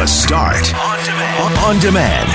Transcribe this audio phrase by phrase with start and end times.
[0.00, 1.58] The Start on demand.
[1.58, 2.30] On demand.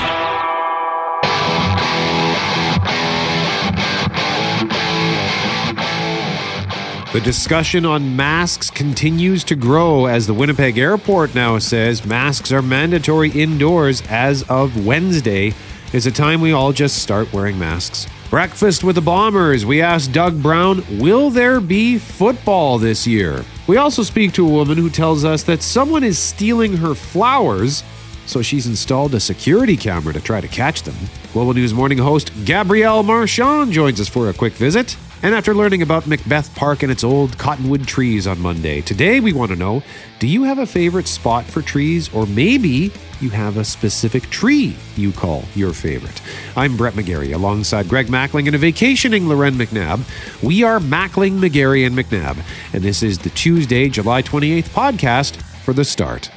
[7.12, 12.62] The discussion on masks continues to grow as the Winnipeg airport now says masks are
[12.62, 15.56] mandatory indoors as of Wednesday.
[15.92, 18.06] It's a time we all just start wearing masks.
[18.36, 19.66] Breakfast with the Bombers.
[19.66, 23.46] We asked Doug Brown, will there be football this year?
[23.66, 27.82] We also speak to a woman who tells us that someone is stealing her flowers,
[28.26, 30.98] so she's installed a security camera to try to catch them.
[31.32, 34.98] Global News Morning host Gabrielle Marchand joins us for a quick visit.
[35.26, 39.34] And after learning about McBeth Park and its old cottonwood trees on Monday, today we
[39.34, 39.82] want to know
[40.20, 44.76] do you have a favorite spot for trees, or maybe you have a specific tree
[44.96, 46.22] you call your favorite?
[46.56, 50.04] I'm Brett McGarry alongside Greg Mackling and a vacationing Lauren McNabb.
[50.44, 52.38] We are Mackling, McGarry, and McNabb,
[52.72, 56.30] and this is the Tuesday, July 28th podcast for the start.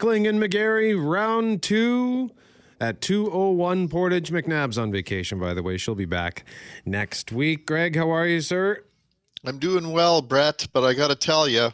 [0.00, 2.30] Mackling and McGarry, round two
[2.80, 4.30] at 201 Portage.
[4.30, 5.76] McNabb's on vacation, by the way.
[5.76, 6.44] She'll be back
[6.86, 7.66] next week.
[7.66, 8.82] Greg, how are you, sir?
[9.44, 11.70] I'm doing well, Brett, but I got to tell you,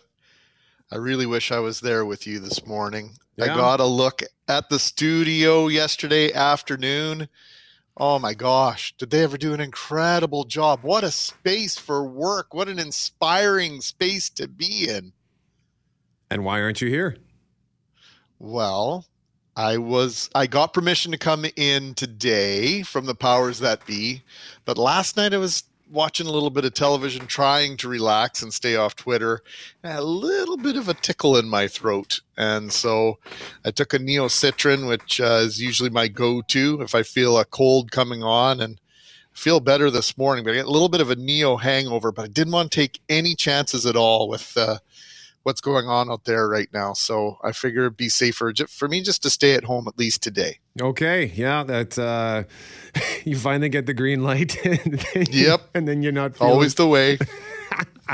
[0.91, 3.13] I really wish I was there with you this morning.
[3.37, 3.45] Yeah.
[3.45, 7.29] I got a look at the studio yesterday afternoon.
[7.97, 10.81] Oh my gosh, did they ever do an incredible job?
[10.83, 12.55] What a space for work.
[12.55, 15.13] What an inspiring space to be in.
[16.29, 17.17] And why aren't you here?
[18.39, 19.07] Well,
[19.57, 24.23] I was I got permission to come in today from the powers that be,
[24.67, 28.53] but last night I was watching a little bit of television, trying to relax and
[28.53, 29.41] stay off Twitter.
[29.85, 33.19] a little bit of a tickle in my throat, and so
[33.65, 37.91] I took a Neocitran, which uh, is usually my go-to if I feel a cold
[37.91, 38.79] coming on, and
[39.33, 40.45] feel better this morning.
[40.45, 42.77] But I get a little bit of a Neo hangover, but I didn't want to
[42.77, 44.55] take any chances at all with.
[44.57, 44.79] Uh,
[45.47, 46.93] what's going on out there right now.
[46.93, 50.21] So I figure it'd be safer for me just to stay at home at least
[50.21, 50.59] today.
[50.83, 52.43] Okay, yeah, that uh,
[53.25, 54.57] you finally get the green light.
[54.67, 57.19] and yep, and then you're not always the way.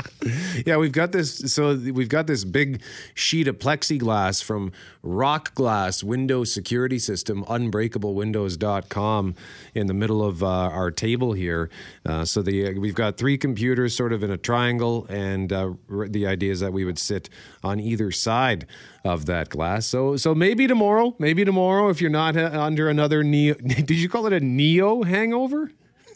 [0.65, 1.53] yeah, we've got this.
[1.53, 2.81] So we've got this big
[3.13, 4.71] sheet of plexiglass from
[5.03, 9.35] Rock Glass Window Security System, unbreakablewindows.com,
[9.75, 11.69] in the middle of uh, our table here.
[12.05, 15.73] Uh, so the uh, we've got three computers sort of in a triangle, and uh,
[15.89, 17.29] the idea is that we would sit
[17.63, 18.65] on either side
[19.03, 19.85] of that glass.
[19.85, 24.09] So so maybe tomorrow, maybe tomorrow, if you're not uh, under another neo, did you
[24.09, 25.71] call it a neo hangover?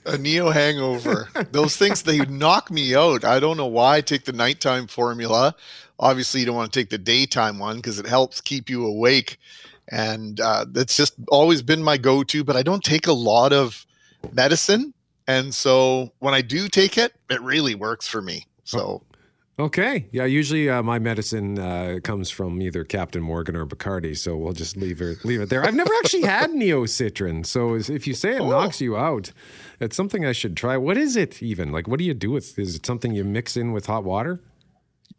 [0.07, 1.29] A neo hangover.
[1.51, 3.23] Those things they knock me out.
[3.23, 5.55] I don't know why I take the nighttime formula.
[5.99, 9.39] Obviously, you don't want to take the daytime one because it helps keep you awake,
[9.89, 12.43] and uh, that's just always been my go-to.
[12.43, 13.85] But I don't take a lot of
[14.31, 14.93] medicine,
[15.27, 18.45] and so when I do take it, it really works for me.
[18.63, 19.01] So
[19.59, 20.07] Okay.
[20.11, 20.25] Yeah.
[20.25, 24.77] Usually, uh, my medicine uh, comes from either Captain Morgan or Bacardi, so we'll just
[24.77, 25.63] leave it leave it there.
[25.63, 28.49] I've never actually had Neocitran, so if you say it oh.
[28.49, 29.31] knocks you out,
[29.79, 30.77] it's something I should try.
[30.77, 31.71] What is it even?
[31.71, 32.59] Like, what do you do with?
[32.59, 34.39] Is it something you mix in with hot water?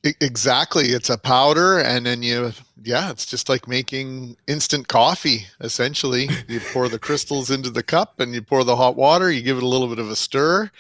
[0.05, 0.91] Exactly.
[0.91, 2.53] It's a powder, and then you,
[2.85, 5.47] yeah, it's just like making instant coffee.
[5.61, 9.33] Essentially, you pour the crystals into the cup, and you pour the hot water.
[9.33, 10.71] You give it a little bit of a stir,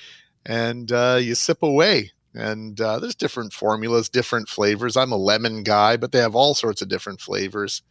[0.47, 4.97] and uh, you sip away and uh, there's different formulas, different flavors.
[4.97, 7.83] I'm a lemon guy, but they have all sorts of different flavors.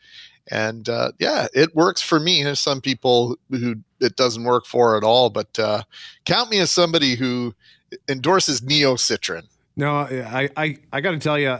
[0.50, 2.44] And uh, yeah, it works for me.
[2.44, 5.84] There's some people who it doesn't work for at all, but uh,
[6.26, 7.54] count me as somebody who
[8.08, 9.44] endorses Neocitran.
[9.76, 11.58] No, I I, I got to tell you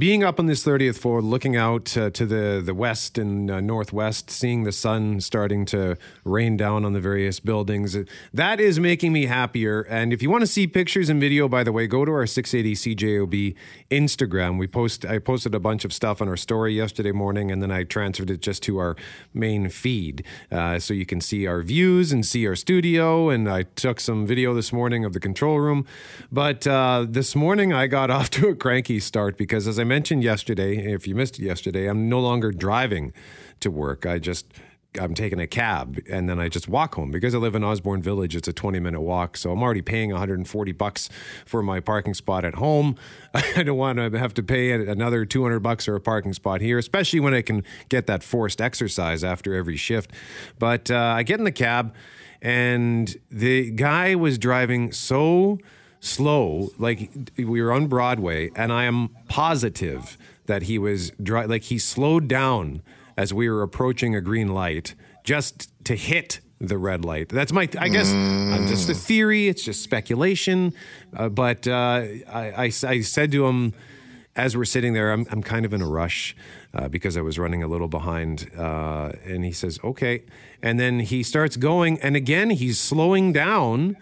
[0.00, 3.60] being up on this 30th floor, looking out uh, to the, the west and uh,
[3.60, 5.94] northwest, seeing the sun starting to
[6.24, 7.98] rain down on the various buildings,
[8.32, 9.82] that is making me happier.
[9.82, 12.26] And if you want to see pictures and video, by the way, go to our
[12.26, 13.54] 680 CJOB
[13.90, 14.58] Instagram.
[14.58, 17.70] We post I posted a bunch of stuff on our story yesterday morning, and then
[17.70, 18.96] I transferred it just to our
[19.34, 23.28] main feed, uh, so you can see our views and see our studio.
[23.28, 25.84] And I took some video this morning of the control room,
[26.32, 30.22] but uh, this morning I got off to a cranky start because as I mentioned
[30.22, 33.12] yesterday, if you missed it yesterday, I'm no longer driving
[33.58, 34.06] to work.
[34.06, 34.46] I just
[35.00, 38.00] I'm taking a cab and then I just walk home because I live in Osborne
[38.00, 38.36] Village.
[38.36, 41.08] It's a 20 minute walk, so I'm already paying 140 bucks
[41.44, 42.94] for my parking spot at home.
[43.34, 46.78] I don't want to have to pay another 200 bucks for a parking spot here,
[46.78, 50.12] especially when I can get that forced exercise after every shift.
[50.60, 51.92] But uh, I get in the cab
[52.40, 55.58] and the guy was driving so
[56.00, 56.70] slow.
[56.78, 61.78] Like we were on Broadway, and I am positive that he was dry, like he
[61.78, 62.82] slowed down
[63.16, 67.28] as we were approaching a green light just to hit the red light.
[67.28, 69.48] That's my, I guess, uh, just a theory.
[69.48, 70.74] It's just speculation.
[71.16, 73.72] Uh, but uh, I, I, I said to him,
[74.36, 76.36] as we're sitting there, I'm, I'm kind of in a rush
[76.74, 78.50] uh, because I was running a little behind.
[78.56, 80.24] Uh, and he says, okay.
[80.62, 81.98] And then he starts going.
[82.00, 83.96] And again, he's slowing down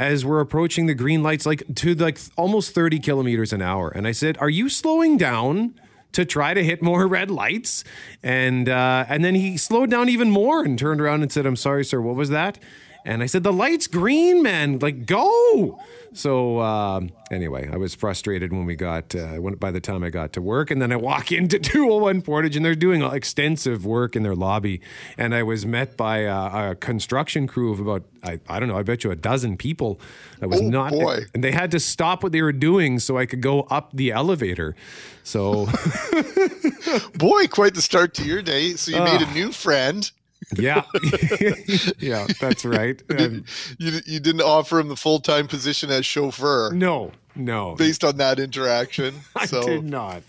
[0.00, 3.90] as we're approaching the green lights, like to like almost 30 kilometers an hour.
[3.90, 5.74] And I said, are you slowing down?
[6.14, 7.84] To try to hit more red lights,
[8.20, 11.54] and uh, and then he slowed down even more and turned around and said, "I'm
[11.54, 12.00] sorry, sir.
[12.00, 12.58] What was that?"
[13.04, 14.78] And I said, "The light's green, man.
[14.78, 15.78] Like go."
[16.12, 20.10] So um, anyway, I was frustrated when we got uh, when, by the time I
[20.10, 24.16] got to work, and then I walk into 201 Portage, and they're doing extensive work
[24.16, 24.80] in their lobby,
[25.16, 28.76] and I was met by a, a construction crew of about I, I don't know,
[28.76, 30.00] I bet you a dozen people.
[30.42, 31.20] I was Oh, not, boy.
[31.32, 34.10] and they had to stop what they were doing so I could go up the
[34.12, 34.74] elevator.
[35.22, 35.66] So
[37.14, 38.74] Boy, quite the start to your day.
[38.74, 40.10] So you made a new friend.
[40.56, 40.84] Yeah,
[41.98, 43.02] yeah, that's right.
[43.10, 43.44] And
[43.78, 48.16] You you didn't offer him the full time position as chauffeur no, no, based on
[48.18, 49.14] that interaction.
[49.36, 50.22] I so did not.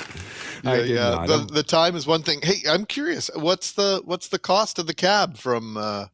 [0.64, 1.10] yeah, I did yeah.
[1.10, 1.28] not.
[1.28, 2.40] The, the time is one thing.
[2.44, 3.30] Hey, I'm curious.
[3.36, 6.06] What's the what's the cost of the cab from uh,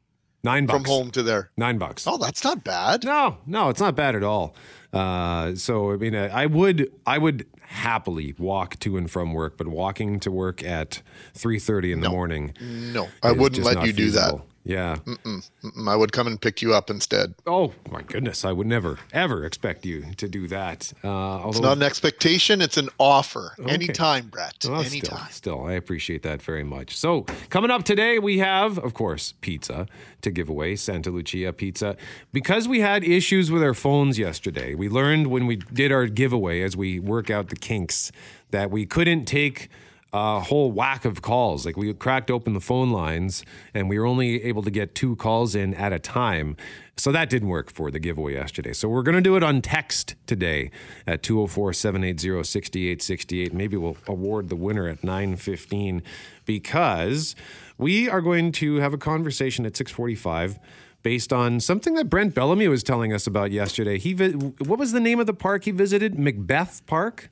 [0.44, 1.52] Nine bucks from home to there?
[1.58, 2.06] Nine bucks.
[2.08, 3.04] Oh, that's not bad.
[3.04, 4.56] No, no, it's not bad at all.
[4.94, 9.58] Uh, so I mean, I I would, I would happily walk to and from work,
[9.58, 11.02] but walking to work at
[11.34, 12.54] three thirty in the morning.
[12.62, 14.46] No, I wouldn't let you do feasible.
[14.68, 14.98] Yeah.
[15.06, 17.34] Mm, I would come and pick you up instead.
[17.46, 20.92] Oh my goodness, I would never ever expect you to do that.
[21.04, 23.54] Uh, although, It's not an expectation; it's an offer.
[23.66, 24.66] Anytime, Brett.
[24.68, 25.30] Well, Anytime.
[25.30, 26.98] Still, still, I appreciate that very much.
[26.98, 29.88] So, coming up today, we have, of course, pizza
[30.22, 31.96] to give away, Santa Lucia pizza.
[32.34, 36.62] Because we had issues with our phones yesterday, we learned when we did our giveaway
[36.62, 38.12] as we work out the kinks
[38.52, 39.70] that we couldn't take
[40.14, 41.66] a whole whack of calls.
[41.66, 43.44] Like we cracked open the phone lines
[43.74, 46.56] and we were only able to get two calls in at a time.
[46.96, 48.74] So that didn't work for the giveaway yesterday.
[48.74, 50.72] So we're going to do it on text today
[51.06, 53.54] at 204-780-6868.
[53.54, 56.02] Maybe we'll award the winner at 9:15
[56.46, 57.36] because
[57.78, 60.58] we are going to have a conversation at 6:45
[61.04, 64.00] based on something that Brent Bellamy was telling us about yesterday.
[64.00, 66.16] He vi- what was the name of the park he visited?
[66.16, 67.30] McBeth Park?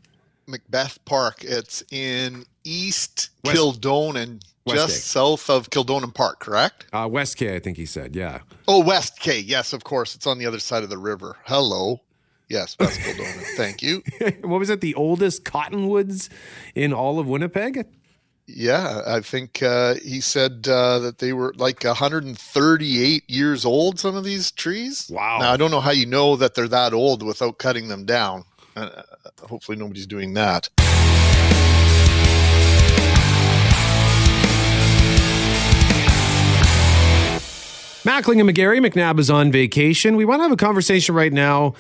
[0.48, 1.44] McBeth Park.
[1.44, 5.02] It's in East West- Kildonan, West just Gate.
[5.04, 6.86] south of Kildonan Park, correct?
[6.92, 8.16] Uh, West K, I think he said.
[8.16, 8.40] Yeah.
[8.68, 9.40] Oh, West K.
[9.40, 10.16] Yes, of course.
[10.16, 11.38] It's on the other side of the river.
[11.46, 12.02] Hello.
[12.50, 13.44] Yes, West Kildonan.
[13.56, 14.04] Thank you.
[14.42, 14.82] what was it?
[14.82, 16.30] The oldest cottonwoods
[16.76, 17.86] in all of Winnipeg?
[18.48, 24.00] Yeah, I think uh, he said uh, that they were like 138 years old.
[24.00, 25.10] Some of these trees.
[25.12, 25.40] Wow.
[25.40, 28.44] Now I don't know how you know that they're that old without cutting them down.
[28.76, 29.02] Uh,
[29.50, 30.70] hopefully, nobody's doing that.
[38.06, 40.16] Mackling and McGarry, McNabb is on vacation.
[40.16, 41.74] We want to have a conversation right now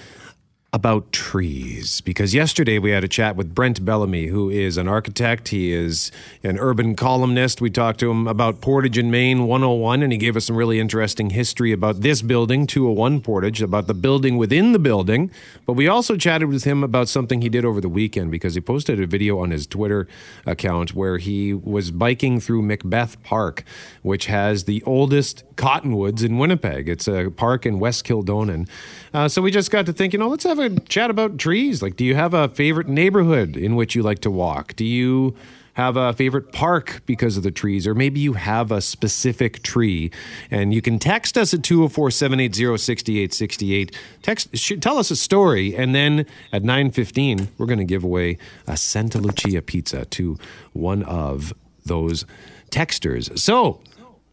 [0.75, 5.47] about trees because yesterday we had a chat with Brent Bellamy, who is an architect.
[5.47, 6.11] He is
[6.43, 7.61] an urban columnist.
[7.61, 10.81] We talked to him about Portage and Main 101, and he gave us some really
[10.81, 15.31] interesting history about this building, 201 Portage, about the building within the building.
[15.65, 18.59] But we also chatted with him about something he did over the weekend because he
[18.59, 20.09] posted a video on his Twitter
[20.45, 23.63] account where he was biking through McBeth Park,
[24.01, 26.89] which has the oldest cottonwoods in Winnipeg.
[26.89, 28.67] It's a park in West Kildonan.
[29.15, 31.81] Uh, so we just got to think, you know, let's have a chat about trees.
[31.81, 34.75] Like, do you have a favorite neighborhood in which you like to walk?
[34.75, 35.33] Do you
[35.75, 40.09] have a favorite park because of the trees, or maybe you have a specific tree.
[40.49, 43.95] And you can text us at 204 780 6868.
[44.21, 48.77] Text, tell us a story, and then at 9.15, we're going to give away a
[48.77, 50.37] Santa Lucia pizza to
[50.71, 51.53] one of
[51.85, 52.25] those
[52.71, 53.37] texters.
[53.37, 53.81] So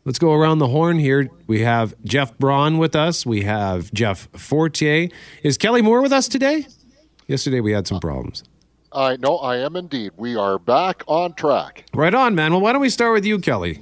[0.04, 1.28] let's go around the horn here.
[1.47, 3.25] We have Jeff Braun with us.
[3.26, 5.09] We have Jeff Fortier.
[5.42, 6.66] Is Kelly Moore with us today?
[7.26, 8.44] Yesterday we had some problems.
[8.92, 10.12] I know I am indeed.
[10.16, 11.87] We are back on track.
[11.94, 12.52] Right on, man.
[12.52, 13.80] Well, why don't we start with you, Kelly?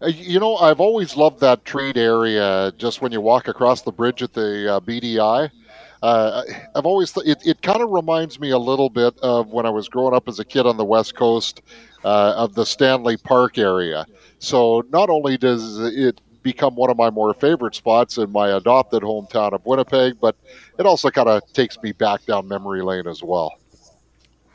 [0.00, 3.92] Uh, You know, I've always loved that treat area just when you walk across the
[3.92, 5.50] bridge at the uh, BDI.
[6.02, 6.42] Uh,
[6.74, 9.70] I've always th- it, it kind of reminds me a little bit of when I
[9.70, 11.62] was growing up as a kid on the West Coast
[12.06, 14.06] uh, of the Stanley Park area.
[14.38, 19.02] So not only does it become one of my more favorite spots in my adopted
[19.02, 20.36] hometown of Winnipeg, but
[20.78, 23.58] it also kind of takes me back down memory lane as well.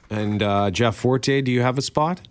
[0.10, 2.22] And uh, Jeff Forte, do you have a spot?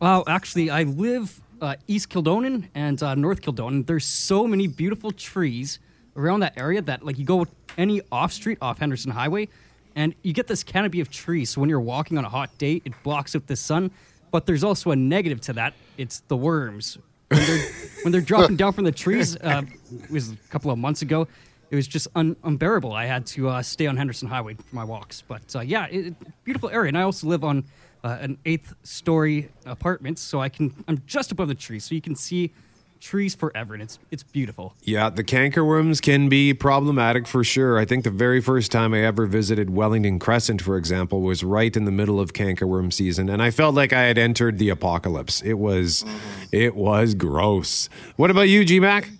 [0.00, 3.84] Well, actually, I live uh, East Kildonan and uh, North Kildonan.
[3.86, 5.80] There's so many beautiful trees
[6.16, 7.46] around that area that, like, you go
[7.78, 9.48] any off street off Henderson Highway,
[9.96, 11.50] and you get this canopy of trees.
[11.50, 13.90] So when you're walking on a hot day, it blocks out the sun.
[14.32, 15.74] But there's also a negative to that.
[15.96, 16.98] It's the worms.
[17.28, 17.68] When they're,
[18.02, 19.62] when they're dropping down from the trees, uh,
[20.02, 21.28] it was a couple of months ago.
[21.70, 22.92] It was just un- unbearable.
[22.92, 25.22] I had to uh, stay on Henderson Highway for my walks.
[25.26, 26.88] But uh, yeah, it, beautiful area.
[26.88, 27.64] And I also live on
[28.04, 32.02] uh, an eighth story apartment, so I can I'm just above the trees, so you
[32.02, 32.52] can see
[33.02, 34.74] trees forever, and it's it's beautiful.
[34.82, 37.78] Yeah, the cankerworms can be problematic for sure.
[37.78, 41.76] I think the very first time I ever visited Wellington Crescent, for example, was right
[41.76, 45.42] in the middle of cankerworm season, and I felt like I had entered the apocalypse.
[45.42, 46.04] It was,
[46.52, 47.88] it was gross.
[48.16, 49.10] What about you, G Mac?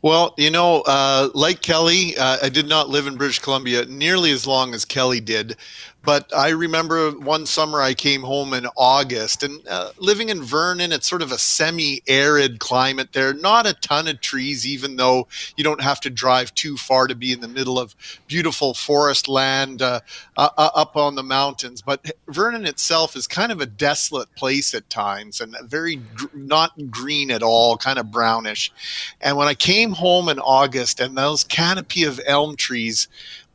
[0.00, 4.30] Well, you know, uh, like Kelly, uh, I did not live in British Columbia nearly
[4.30, 5.56] as long as Kelly did.
[6.04, 10.92] But I remember one summer I came home in August and uh, living in Vernon,
[10.92, 13.34] it's sort of a semi arid climate there.
[13.34, 15.26] Not a ton of trees, even though
[15.56, 17.94] you don't have to drive too far to be in the middle of
[18.26, 20.00] beautiful forest land uh,
[20.36, 21.82] uh, up on the mountains.
[21.82, 26.90] But Vernon itself is kind of a desolate place at times and very gr- not
[26.90, 28.72] green at all, kind of brownish.
[29.20, 33.08] And when I came home in August and those canopy of elm trees,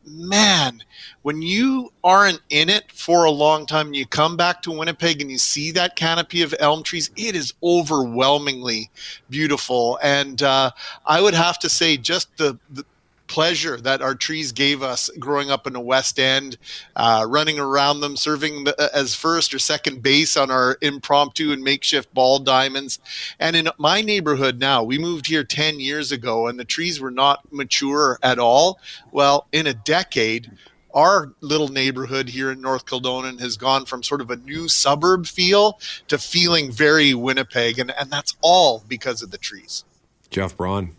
[0.05, 0.83] man,
[1.21, 5.31] when you aren't in it for a long time you come back to Winnipeg and
[5.31, 8.89] you see that canopy of elm trees, it is overwhelmingly
[9.29, 9.99] beautiful.
[10.03, 10.71] And uh,
[11.05, 12.85] I would have to say, just the, the
[13.27, 16.57] pleasure that our trees gave us growing up in the West End,
[16.95, 21.63] uh, running around them, serving the, as first or second base on our impromptu and
[21.63, 22.99] makeshift ball diamonds.
[23.39, 27.11] And in my neighborhood now, we moved here 10 years ago and the trees were
[27.11, 28.79] not mature at all.
[29.11, 30.51] Well, in a decade,
[30.93, 35.25] our little neighborhood here in North Kildonan has gone from sort of a new suburb
[35.25, 37.79] feel to feeling very Winnipeg.
[37.79, 39.85] And, and that's all because of the trees.
[40.29, 40.95] Jeff Braun.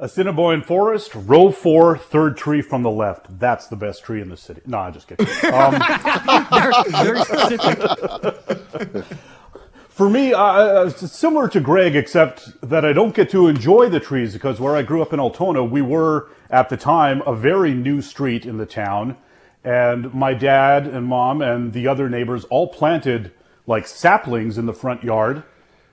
[0.00, 3.38] Assiniboine Forest, row four, third tree from the left.
[3.38, 4.62] That's the best tree in the city.
[4.64, 5.26] No, I'm just kidding.
[5.52, 5.78] Um,
[6.90, 9.04] Very, specific.
[9.90, 14.32] for me, uh, similar to Greg, except that I don't get to enjoy the trees
[14.32, 18.00] because where I grew up in Altona, we were at the time a very new
[18.00, 19.18] street in the town,
[19.62, 23.32] and my dad and mom and the other neighbors all planted
[23.66, 25.42] like saplings in the front yard.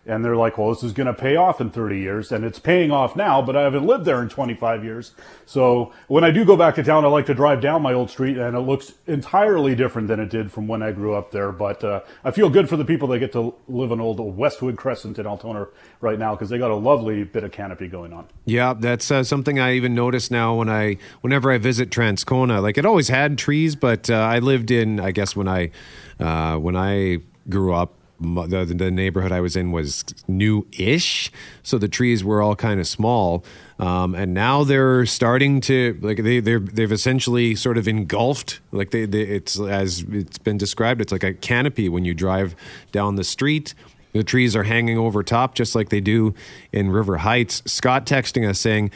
[0.07, 2.31] And they're like, well, this is going to pay off in 30 years.
[2.31, 5.11] And it's paying off now, but I haven't lived there in 25 years.
[5.45, 8.09] So when I do go back to town, I like to drive down my old
[8.09, 11.51] street and it looks entirely different than it did from when I grew up there.
[11.51, 14.77] But uh, I feel good for the people that get to live in old Westwood
[14.77, 15.67] Crescent in Altona
[15.99, 18.27] right now because they got a lovely bit of canopy going on.
[18.45, 22.61] Yeah, that's uh, something I even notice now when I, whenever I visit Transcona.
[22.61, 25.71] Like it always had trees, but uh, I lived in, I guess when I,
[26.19, 27.17] uh, when I
[27.49, 31.31] grew up, the, the neighborhood I was in was new-ish,
[31.63, 33.43] so the trees were all kind of small.
[33.79, 38.89] Um, and now they're starting to like they they they've essentially sort of engulfed like
[38.89, 42.55] they, they it's as it's been described it's like a canopy when you drive
[42.91, 43.75] down the street
[44.13, 46.33] the trees are hanging over top just like they do
[46.71, 47.61] in River Heights.
[47.65, 48.91] Scott texting us saying,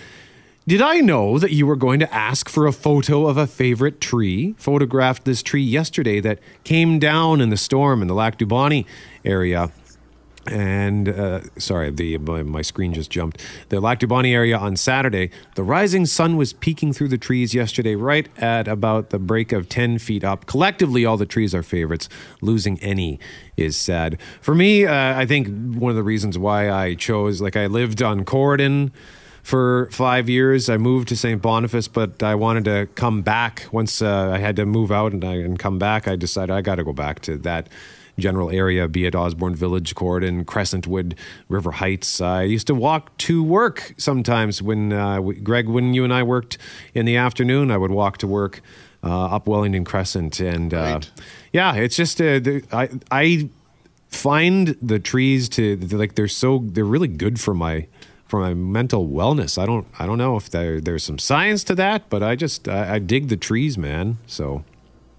[0.67, 3.99] Did I know that you were going to ask for a photo of a favorite
[3.99, 4.53] tree?
[4.59, 8.85] Photographed this tree yesterday that came down in the storm in the Lac du Bonnet
[9.25, 9.71] area.
[10.45, 13.41] And uh, sorry, the my, my screen just jumped.
[13.69, 15.31] The Lac du Bonnet area on Saturday.
[15.55, 19.67] The rising sun was peeking through the trees yesterday, right at about the break of
[19.67, 20.45] ten feet up.
[20.45, 22.07] Collectively, all the trees are favorites.
[22.39, 23.19] Losing any
[23.57, 24.19] is sad.
[24.41, 28.03] For me, uh, I think one of the reasons why I chose, like, I lived
[28.03, 28.91] on Corydon
[29.43, 30.69] for five years.
[30.69, 31.41] I moved to St.
[31.41, 35.23] Boniface, but I wanted to come back once uh, I had to move out and,
[35.23, 36.07] I, and come back.
[36.07, 37.67] I decided I got to go back to that
[38.19, 41.15] general area, be it Osborne Village, Corydon, Crescentwood,
[41.49, 42.21] River Heights.
[42.21, 46.21] I used to walk to work sometimes when, uh, we, Greg, when you and I
[46.21, 46.57] worked
[46.93, 48.61] in the afternoon, I would walk to work
[49.03, 50.39] uh, up Wellington Crescent.
[50.39, 51.11] And uh, Right.
[51.51, 53.49] yeah, it's just, uh, the, I, I
[54.09, 57.87] find the trees to, like, they're so, they're really good for my,
[58.31, 59.61] for my mental wellness.
[59.61, 62.65] I don't, I don't know if there, there's some science to that, but I just,
[62.69, 64.19] I, I dig the trees, man.
[64.25, 64.63] So,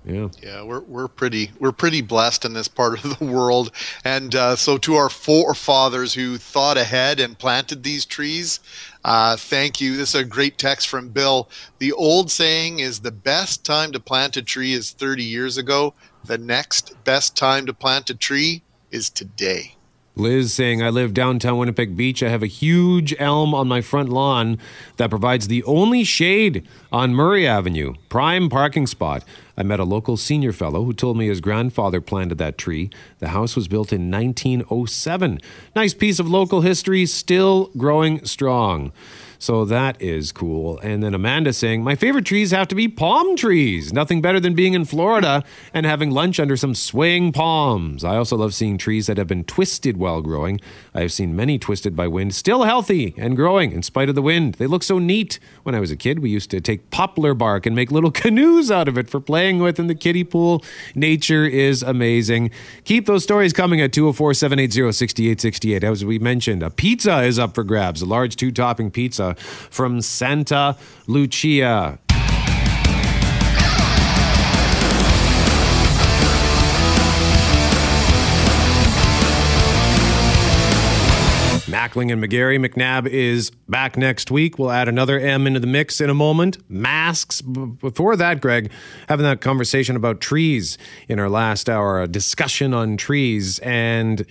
[0.04, 0.28] yeah.
[0.42, 3.70] Yeah, we're we're pretty we're pretty blessed in this part of the world,
[4.04, 8.58] and uh, so to our forefathers who thought ahead and planted these trees,
[9.04, 9.96] uh, thank you.
[9.96, 11.48] This is a great text from Bill.
[11.78, 15.94] The old saying is the best time to plant a tree is 30 years ago.
[16.24, 19.76] The next best time to plant a tree is today.
[20.14, 22.22] Liz saying, I live downtown Winnipeg Beach.
[22.22, 24.58] I have a huge elm on my front lawn
[24.98, 29.24] that provides the only shade on Murray Avenue, prime parking spot.
[29.56, 32.90] I met a local senior fellow who told me his grandfather planted that tree.
[33.20, 35.40] The house was built in 1907.
[35.74, 38.92] Nice piece of local history, still growing strong.
[39.42, 40.78] So that is cool.
[40.84, 43.92] And then Amanda saying, My favorite trees have to be palm trees.
[43.92, 45.42] Nothing better than being in Florida
[45.74, 48.04] and having lunch under some swaying palms.
[48.04, 50.60] I also love seeing trees that have been twisted while growing.
[50.94, 54.22] I have seen many twisted by wind, still healthy and growing in spite of the
[54.22, 54.54] wind.
[54.54, 55.40] They look so neat.
[55.64, 58.70] When I was a kid, we used to take poplar bark and make little canoes
[58.70, 60.62] out of it for playing with in the kiddie pool.
[60.94, 62.52] Nature is amazing.
[62.84, 65.82] Keep those stories coming at 204 780 6868.
[65.82, 70.00] As we mentioned, a pizza is up for grabs, a large two topping pizza from
[70.00, 71.98] Santa Lucia.
[81.72, 82.62] Mackling and McGarry.
[82.62, 84.58] McNabb is back next week.
[84.58, 86.58] We'll add another M into the mix in a moment.
[86.68, 87.40] Masks.
[87.40, 88.70] Before that, Greg,
[89.08, 90.76] having that conversation about trees
[91.08, 93.58] in our last hour, a discussion on trees.
[93.60, 94.26] And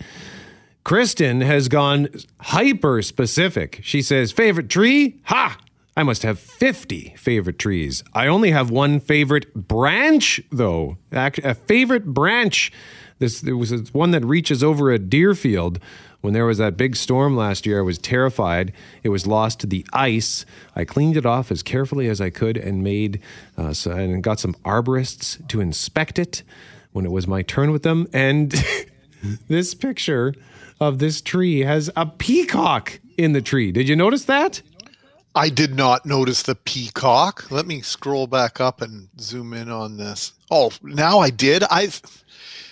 [0.84, 2.10] Kristen has gone
[2.40, 3.80] hyper specific.
[3.84, 5.20] She says, favorite tree?
[5.26, 5.58] Ha!
[5.96, 8.04] I must have 50 favorite trees.
[8.14, 10.98] I only have one favorite branch, though.
[11.12, 12.72] A favorite branch.
[13.20, 15.80] This there was one that reaches over a deer field.
[16.22, 18.74] When there was that big storm last year, I was terrified.
[19.04, 20.46] It was lost to the ice.
[20.76, 23.20] I cleaned it off as carefully as I could and made
[23.58, 26.44] uh, so, and got some arborists to inspect it
[26.94, 28.08] when it was my turn with them.
[28.14, 28.54] And
[29.48, 30.34] this picture
[30.82, 33.72] of this tree has a peacock in the tree.
[33.72, 34.62] Did you notice that?
[35.36, 37.50] I did not notice the peacock.
[37.52, 40.34] Let me scroll back up and zoom in on this.
[40.50, 41.64] Oh, now I did.
[41.72, 42.02] I've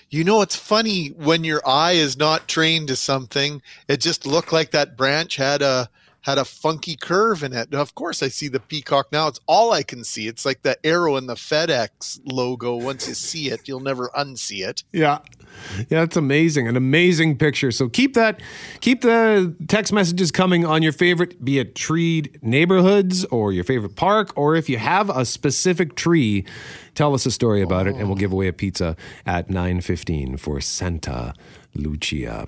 [0.09, 4.51] you know it's funny when your eye is not trained to something, it just looked
[4.51, 5.87] like that branch had a
[6.21, 7.73] had a funky curve in it.
[7.73, 9.27] Of course I see the peacock now.
[9.27, 10.27] It's all I can see.
[10.27, 12.75] It's like the arrow in the FedEx logo.
[12.75, 14.83] Once you see it, you'll never unsee it.
[14.91, 15.19] Yeah.
[15.89, 16.67] Yeah, it's amazing.
[16.67, 17.71] An amazing picture.
[17.71, 18.41] So keep that
[18.81, 23.95] keep the text messages coming on your favorite be it treed neighborhoods or your favorite
[23.95, 26.45] park or if you have a specific tree,
[26.95, 28.15] tell us a story about it and we'll oh.
[28.15, 28.95] give away a pizza
[29.25, 31.33] at 9:15 for Santa
[31.73, 32.47] Lucia.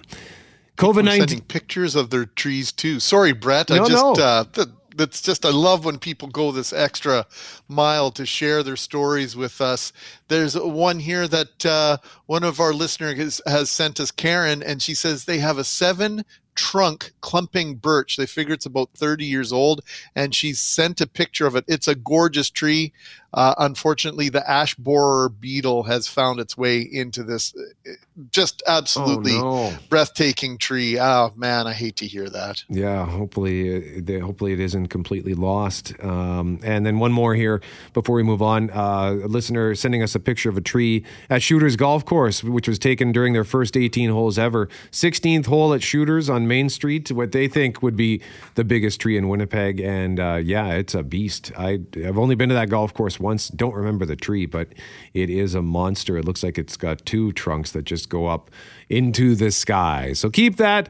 [0.82, 3.00] We're COVID-19 sending pictures of their trees too.
[3.00, 3.70] Sorry, Brett.
[3.70, 4.24] No, I just no.
[4.24, 7.26] uh th- that's just I love when people go this extra
[7.67, 9.94] mile to share their stories with us.
[10.28, 14.82] There's one here that uh, one of our listeners has, has sent us, Karen, and
[14.82, 16.24] she says they have a seven
[16.56, 18.17] trunk clumping birch.
[18.17, 19.82] They figure it's about 30 years old,
[20.15, 21.65] and she sent a picture of it.
[21.67, 22.94] It's a gorgeous tree.
[23.34, 27.91] Uh, unfortunately, the ash borer beetle has found its way into this uh,
[28.30, 29.74] just absolutely Oh, no.
[29.89, 31.00] breathtaking tree.
[31.00, 32.63] Oh man, I hate to hear that.
[32.70, 35.94] Yeah, hopefully, uh, the- hopefully it isn't completely lost.
[36.04, 37.62] Um, and then one more here
[37.94, 38.70] before we move on.
[38.70, 42.67] Uh, a listener sending us a picture of a tree at Shooters Golf Course, which
[42.67, 44.67] was taken during their first 18 holes ever.
[44.91, 48.22] 16th hole at Shooters on Main Street, what they think would be
[48.56, 49.80] the biggest tree in Winnipeg.
[49.80, 51.52] And uh, yeah, it's a beast.
[51.58, 53.49] I, I've only been to that golf course once.
[53.49, 54.69] Don't remember the tree, but
[55.13, 56.17] it is a monster.
[56.17, 58.51] It looks like it's got two trunks that just go up
[58.89, 60.13] into the sky.
[60.13, 60.89] So keep that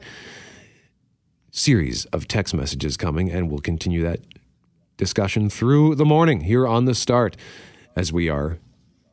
[1.52, 4.22] series of text messages coming, and we'll continue that
[4.98, 7.36] discussion through the morning here on the start
[7.96, 8.58] as we are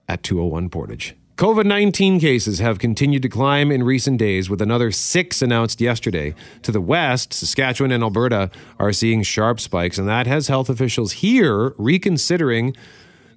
[0.08, 1.14] at 201 Portage.
[1.38, 6.34] COVID 19 cases have continued to climb in recent days, with another six announced yesterday.
[6.62, 8.50] To the west, Saskatchewan and Alberta
[8.80, 12.74] are seeing sharp spikes, and that has health officials here reconsidering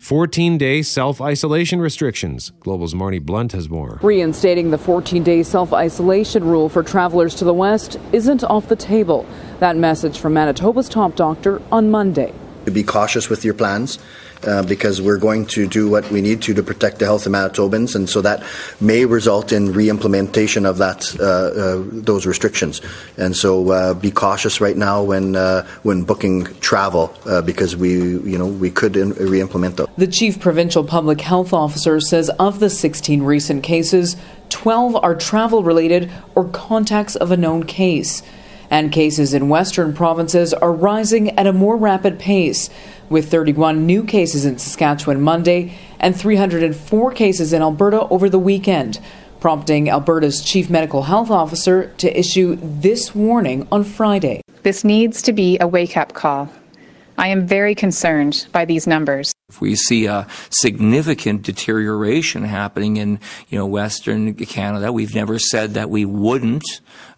[0.02, 2.52] 14 day self isolation restrictions.
[2.62, 4.00] Global's Marney Blunt has more.
[4.02, 8.76] Reinstating the 14 day self isolation rule for travelers to the west isn't off the
[8.76, 9.28] table.
[9.60, 12.34] That message from Manitoba's top doctor on Monday.
[12.72, 14.00] To be cautious with your plans
[14.44, 17.32] uh, because we're going to do what we need to to protect the health of
[17.32, 18.44] Manitobans, and so that
[18.80, 22.82] may result in re-implementation of that uh, uh, those restrictions.
[23.18, 27.92] And so uh, be cautious right now when uh, when booking travel uh, because we
[27.92, 29.88] you know we could in- re-implement those.
[29.98, 34.16] The chief provincial public health officer says of the 16 recent cases,
[34.50, 38.24] 12 are travel related or contacts of a known case.
[38.72, 42.70] And cases in western provinces are rising at a more rapid pace,
[43.10, 49.00] with 31 new cases in Saskatchewan Monday and 304 cases in Alberta over the weekend,
[49.42, 54.42] prompting Alberta's chief medical health officer to issue this warning on Friday.
[54.64, 56.50] This needs to be a wake up call.
[57.18, 59.34] I am very concerned by these numbers.
[59.52, 65.74] If we see a significant deterioration happening in, you know, Western Canada, we've never said
[65.74, 66.64] that we wouldn't,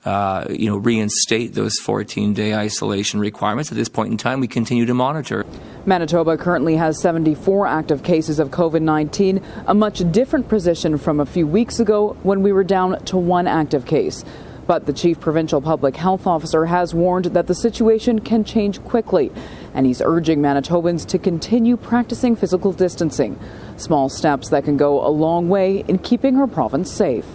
[0.04, 3.72] uh, you know, reinstate those 14-day isolation requirements.
[3.72, 5.46] At this point in time, we continue to monitor.
[5.86, 11.28] Manitoba currently has 74 active cases of COVID 19, a much different position from a
[11.28, 14.26] few weeks ago when we were down to one active case.
[14.66, 19.32] But the chief provincial public health officer has warned that the situation can change quickly,
[19.74, 23.40] and he's urging Manitobans to continue practicing physical distancing.
[23.78, 27.26] Small steps that can go a long way in keeping her province safe.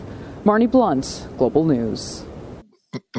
[0.44, 2.24] Marney Blunt, Global News.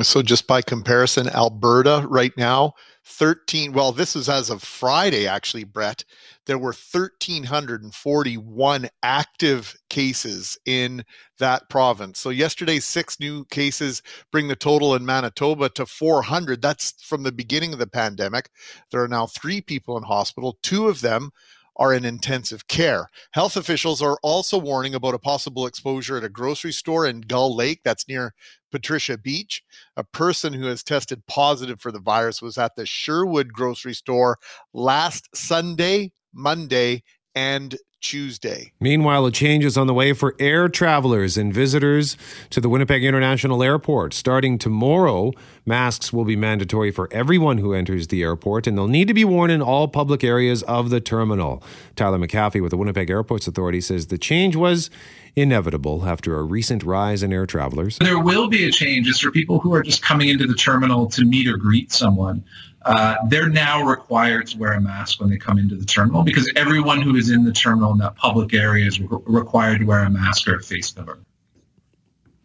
[0.01, 2.73] So, just by comparison, Alberta right now,
[3.05, 6.03] 13, well, this is as of Friday, actually, Brett.
[6.49, 11.05] There were 1,341 active cases in
[11.37, 12.17] that province.
[12.17, 16.59] So, yesterday's six new cases bring the total in Manitoba to 400.
[16.59, 18.49] That's from the beginning of the pandemic.
[18.89, 21.29] There are now three people in hospital, two of them
[21.75, 23.09] are in intensive care.
[23.33, 27.55] Health officials are also warning about a possible exposure at a grocery store in Gull
[27.55, 28.33] Lake, that's near
[28.71, 29.61] Patricia Beach.
[29.95, 34.39] A person who has tested positive for the virus was at the Sherwood grocery store
[34.73, 37.03] last Sunday, Monday,
[37.35, 38.71] and Tuesday.
[38.79, 42.15] Meanwhile, a change is on the way for air travelers and visitors
[42.49, 44.13] to the Winnipeg International Airport.
[44.13, 45.33] Starting tomorrow,
[45.65, 49.25] masks will be mandatory for everyone who enters the airport, and they'll need to be
[49.25, 51.61] worn in all public areas of the terminal.
[51.95, 54.89] Tyler MacAfee with the Winnipeg Airports Authority says the change was
[55.35, 57.97] inevitable after a recent rise in air travelers.
[57.99, 59.07] There will be a change.
[59.07, 62.43] It's for people who are just coming into the terminal to meet or greet someone.
[62.89, 66.51] Uh, they're now required to wear a mask when they come into the terminal because
[66.55, 69.99] everyone who is in the terminal in that public area is re- required to wear
[69.99, 71.19] a mask or a face cover.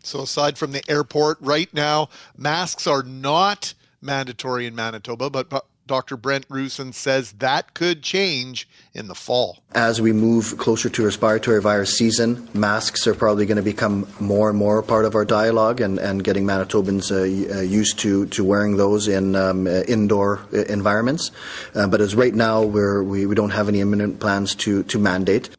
[0.02, 6.16] So, aside from the airport, right now, masks are not mandatory in Manitoba, but Dr.
[6.16, 9.58] Brent Roussin says that could change in the fall.
[9.72, 14.48] As we move closer to respiratory virus season, masks are probably going to become more
[14.48, 18.44] and more part of our dialogue and, and getting Manitobans uh, uh, used to, to
[18.44, 21.30] wearing those in um, uh, indoor uh, environments.
[21.74, 24.98] Uh, but as right now, we're, we, we don't have any imminent plans to, to
[24.98, 25.50] mandate.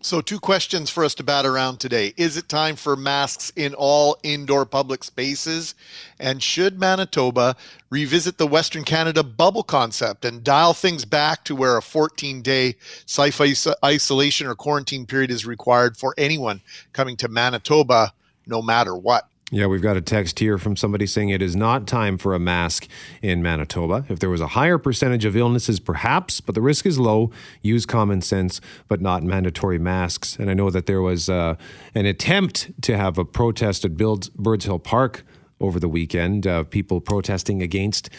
[0.00, 2.14] So, two questions for us to bat around today.
[2.16, 5.74] Is it time for masks in all indoor public spaces?
[6.20, 7.56] And should Manitoba
[7.90, 12.76] revisit the Western Canada bubble concept and dial things back to where a 14 day
[13.06, 13.40] self
[13.84, 16.60] isolation or quarantine period is required for anyone
[16.92, 18.12] coming to Manitoba,
[18.46, 19.28] no matter what?
[19.50, 22.38] Yeah, we've got a text here from somebody saying it is not time for a
[22.38, 22.86] mask
[23.22, 24.04] in Manitoba.
[24.10, 27.30] If there was a higher percentage of illnesses, perhaps, but the risk is low.
[27.62, 30.36] Use common sense, but not mandatory masks.
[30.36, 31.54] And I know that there was uh,
[31.94, 35.24] an attempt to have a protest at Birds Hill Park
[35.60, 38.10] over the weekend, uh, people protesting against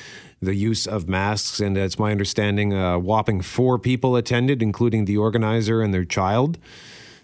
[0.42, 1.60] the use of masks.
[1.60, 6.58] And it's my understanding a whopping four people attended, including the organizer and their child.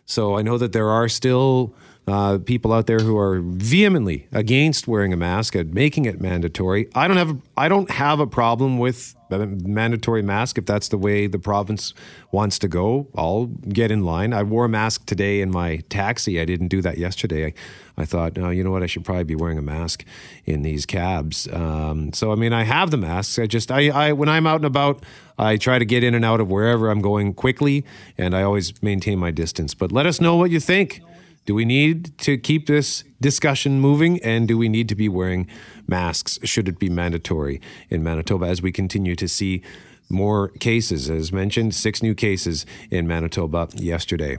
[0.05, 1.73] So I know that there are still
[2.07, 6.87] uh, people out there who are vehemently against wearing a mask and making it mandatory.
[6.93, 11.25] I don't have I don't have a problem with mandatory mask if that's the way
[11.25, 11.95] the province
[12.31, 13.07] wants to go.
[13.17, 14.33] I'll get in line.
[14.33, 16.39] I wore a mask today in my taxi.
[16.39, 17.47] I didn't do that yesterday.
[17.47, 17.53] I,
[17.97, 18.83] I thought, oh, you know what?
[18.83, 20.05] I should probably be wearing a mask
[20.45, 21.47] in these cabs.
[21.51, 23.39] Um, so I mean, I have the masks.
[23.39, 25.03] I just I, I when I'm out and about,
[25.39, 27.83] I try to get in and out of wherever I'm going quickly,
[28.15, 29.73] and I always maintain my distance.
[29.73, 31.01] But let us know what you think.
[31.45, 34.19] Do we need to keep this discussion moving?
[34.23, 35.47] And do we need to be wearing
[35.87, 36.39] masks?
[36.43, 39.61] Should it be mandatory in Manitoba as we continue to see
[40.09, 41.07] more cases?
[41.07, 44.37] As mentioned, six new cases in Manitoba yesterday.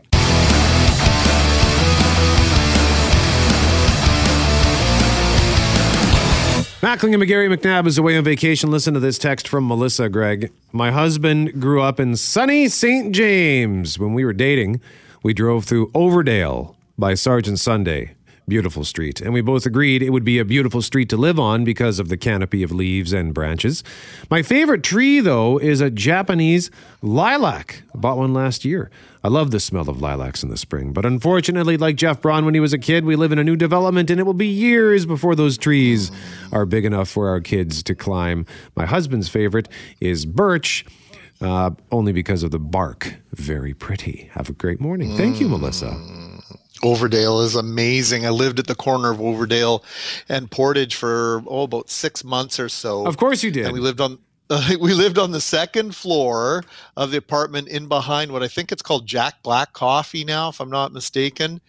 [6.81, 8.73] Mackling and McGarry McNabb is away on vacation.
[8.73, 10.53] Listen to this text from Melissa Greg.
[10.73, 13.14] My husband grew up in sunny St.
[13.14, 13.97] James.
[13.97, 14.81] When we were dating,
[15.23, 18.14] we drove through Overdale by Sergeant Sunday.
[18.48, 19.20] Beautiful street.
[19.20, 22.09] And we both agreed it would be a beautiful street to live on because of
[22.09, 23.82] the canopy of leaves and branches.
[24.30, 26.70] My favorite tree, though, is a Japanese
[27.02, 27.82] lilac.
[27.92, 28.88] I bought one last year.
[29.24, 30.92] I love the smell of lilacs in the spring.
[30.92, 33.56] But unfortunately, like Jeff Braun when he was a kid, we live in a new
[33.56, 36.12] development and it will be years before those trees
[36.52, 38.46] are big enough for our kids to climb.
[38.76, 39.68] My husband's favorite
[40.00, 40.87] is birch.
[41.38, 43.16] Uh, only because of the bark.
[43.32, 44.30] Very pretty.
[44.32, 45.14] Have a great morning.
[45.18, 45.94] Thank you, Melissa.
[46.83, 48.27] Overdale is amazing.
[48.27, 49.83] I lived at the corner of Overdale
[50.29, 53.07] and Portage for oh about six months or so.
[53.07, 53.67] Of course you did.
[53.67, 54.19] And we lived on
[54.51, 56.65] uh, we lived on the second floor
[56.97, 60.61] of the apartment in behind what I think it's called Jack Black Coffee now, if
[60.61, 61.61] I'm not mistaken.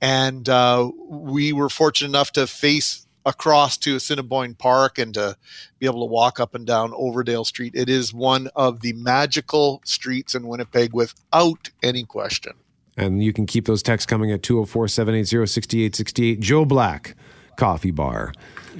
[0.00, 5.36] And uh, we were fortunate enough to face across to Assiniboine Park and to
[5.78, 7.74] be able to walk up and down Overdale Street.
[7.74, 12.52] It is one of the magical streets in Winnipeg without any question.
[12.96, 16.40] And you can keep those texts coming at 204 780 6868.
[16.40, 17.16] Joe Black,
[17.56, 18.32] Coffee Bar.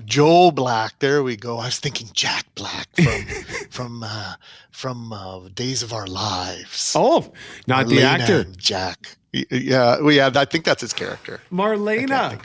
[0.04, 1.58] Joe Black, there we go.
[1.58, 3.24] I was thinking Jack Black from
[3.70, 4.34] from uh,
[4.70, 6.94] from uh, Days of Our Lives.
[6.96, 7.32] Oh,
[7.66, 9.16] not the actor, Jack.
[9.32, 10.30] Yeah, well, yeah.
[10.34, 11.40] I think that's his character.
[11.50, 12.40] Marlena.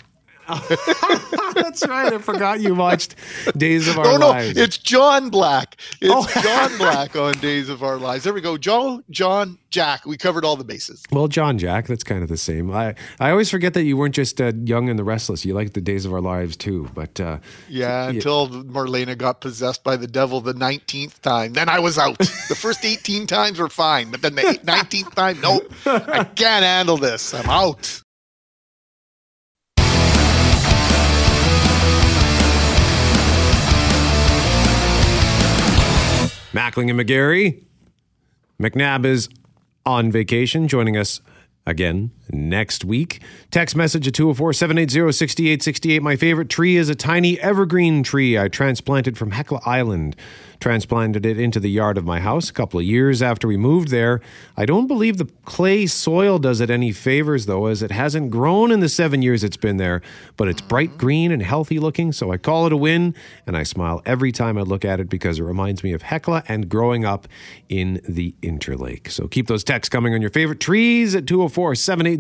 [1.56, 2.12] That's right.
[2.14, 3.16] I forgot you watched
[3.58, 4.58] Days of Our no, no, Lives.
[4.58, 5.76] it's John Black.
[6.02, 6.42] It's Oh.
[6.42, 8.24] John Black on Days of Our Lives.
[8.24, 8.58] There we go.
[8.58, 10.06] John, John, Jack.
[10.06, 11.04] We covered all the bases.
[11.12, 12.72] Well, John Jack, that's kind of the same.
[12.72, 15.46] I, I always forget that you weren't just uh, young and the restless.
[15.46, 16.90] You liked the days of our lives too.
[16.94, 18.10] But uh, Yeah, Yeah.
[18.10, 21.54] until Marlena got possessed by the devil the 19th time.
[21.54, 22.18] Then I was out.
[22.18, 25.72] the first 18 times were fine, but then the 19th time, nope.
[25.86, 27.34] I can't handle this.
[27.34, 28.02] I'm out.
[36.54, 37.64] Mackling and McGarry,
[38.62, 39.30] McNabb is
[39.86, 41.22] on vacation, joining us
[41.66, 43.22] again next week.
[43.52, 46.02] Text message at 204 780 6868.
[46.02, 50.16] My favorite tree is a tiny evergreen tree I transplanted from Hecla Island.
[50.60, 53.88] Transplanted it into the yard of my house a couple of years after we moved
[53.90, 54.20] there.
[54.58, 58.70] I don't believe the clay soil does it any favors, though, as it hasn't grown
[58.70, 60.02] in the seven years it's been there,
[60.36, 60.98] but it's bright mm-hmm.
[60.98, 63.16] green and healthy looking, so I call it a win,
[63.48, 66.44] and I smile every time I look at it because it reminds me of Hecla
[66.50, 67.30] and growing up
[67.70, 69.10] in the Interlake.
[69.10, 72.19] So keep those texts coming on your favorite trees at 204 780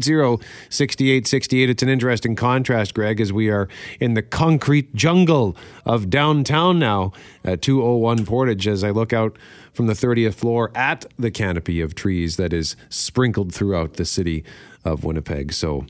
[0.69, 1.69] 6868.
[1.69, 3.67] It's an interesting contrast, Greg, as we are
[3.99, 7.11] in the concrete jungle of downtown now
[7.43, 9.37] at 201 Portage as I look out
[9.73, 14.43] from the 30th floor at the canopy of trees that is sprinkled throughout the city
[14.83, 15.53] of Winnipeg.
[15.53, 15.85] So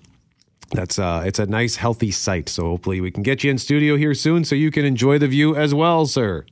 [0.72, 2.50] that's uh, it's a nice, healthy sight.
[2.50, 5.28] So hopefully we can get you in studio here soon so you can enjoy the
[5.28, 6.45] view as well, sir.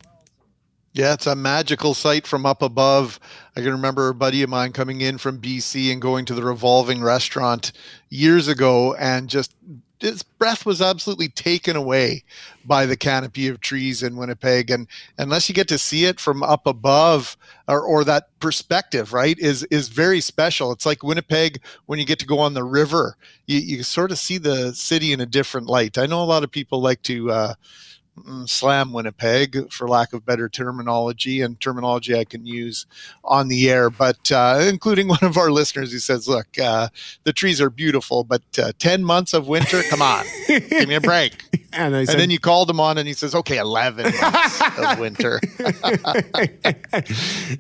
[0.98, 3.20] Yeah, it's a magical sight from up above.
[3.56, 6.44] I can remember a buddy of mine coming in from BC and going to the
[6.44, 7.72] revolving restaurant
[8.10, 9.54] years ago and just
[10.00, 12.24] his breath was absolutely taken away
[12.66, 14.70] by the canopy of trees in Winnipeg.
[14.70, 19.38] And unless you get to see it from up above or, or that perspective, right,
[19.40, 20.72] is is very special.
[20.72, 23.16] It's like Winnipeg when you get to go on the river.
[23.46, 25.98] You, you sort of see the city in a different light.
[25.98, 27.54] I know a lot of people like to uh,
[28.46, 32.86] slam Winnipeg, for lack of better terminology, and terminology I can use
[33.24, 33.90] on the air.
[33.90, 36.90] But uh, including one of our listeners who says, "Look, uh,
[37.24, 41.02] the trees are beautiful, but uh, ten months of winter, come on, give me a
[41.02, 44.62] break." And, I And then you called him on, and he says, "Okay, eleven months
[44.80, 45.40] of winter."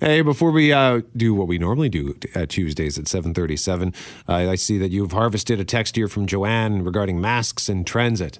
[0.01, 3.93] hey, before we uh, do what we normally do uh, Tuesdays at seven thirty-seven,
[4.27, 8.39] uh, I see that you've harvested a text here from Joanne regarding masks and transit.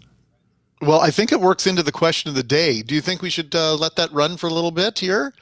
[0.82, 2.84] Well, I think it works into the question of the day.
[2.84, 5.34] Do you think we should uh, let that run for a little bit here?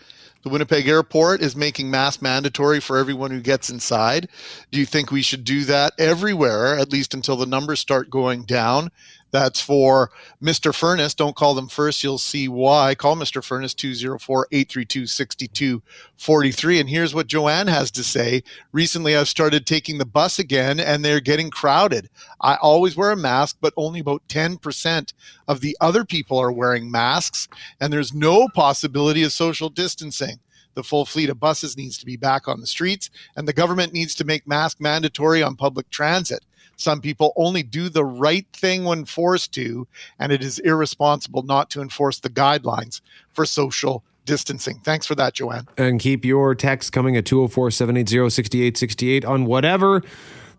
[0.44, 4.30] The Winnipeg Airport is making mask mandatory for everyone who gets inside.
[4.72, 8.44] Do you think we should do that everywhere, at least until the numbers start going
[8.44, 8.92] down?
[9.32, 10.12] That's for
[10.42, 10.74] Mr.
[10.74, 11.14] Furnace.
[11.14, 12.04] Don't call them first.
[12.04, 12.96] You'll see why.
[12.96, 13.44] Call Mr.
[13.44, 16.80] Furnace 204 832 6243.
[16.80, 18.44] And here's what Joanne has to say.
[18.72, 22.10] Recently, I've started taking the bus again, and they're getting crowded.
[22.40, 25.14] I always wear a mask, but only about 10%
[25.48, 27.48] of the other people are wearing masks,
[27.82, 30.40] and there's no possibility of social distancing.
[30.76, 33.94] The full fleet of buses needs to be back on the streets, and the government
[33.94, 36.46] needs to make mask mandatory on public transit.
[36.78, 39.88] Some people only do the right thing when forced to,
[40.20, 43.02] and it is irresponsible not to enforce the guidelines
[43.34, 44.80] for social distancing.
[44.84, 45.68] Thanks for that, Joanne.
[45.78, 50.02] And keep your text coming at 204 780 6868 on whatever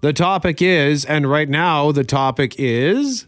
[0.00, 1.04] the topic is.
[1.04, 3.26] And right now, the topic is.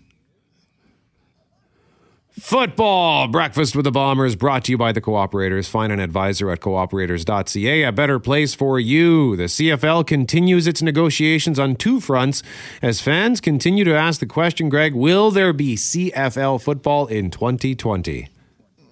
[2.41, 5.69] Football breakfast with the Bombers brought to you by the Cooperators.
[5.69, 9.35] Find an advisor at cooperators.ca, a better place for you.
[9.35, 12.43] The CFL continues its negotiations on two fronts
[12.81, 18.29] as fans continue to ask the question, Greg, will there be CFL football in 2020?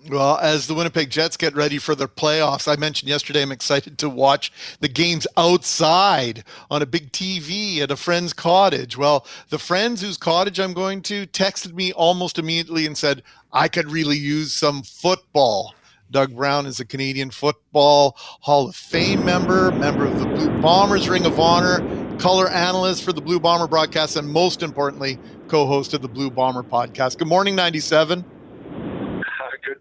[0.08, 3.98] Well, as the Winnipeg Jets get ready for their playoffs, I mentioned yesterday I'm excited
[3.98, 8.96] to watch the games outside on a big TV at a friend's cottage.
[8.96, 13.66] Well, the friends whose cottage I'm going to texted me almost immediately and said, I
[13.66, 15.74] could really use some football.
[16.12, 21.08] Doug Brown is a Canadian Football Hall of Fame member, member of the Blue Bombers
[21.08, 21.80] Ring of Honor,
[22.18, 26.30] color analyst for the Blue Bomber broadcast, and most importantly, co host of the Blue
[26.30, 27.18] Bomber podcast.
[27.18, 28.24] Good morning, 97.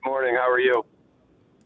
[0.05, 0.35] Morning.
[0.35, 0.83] How are you?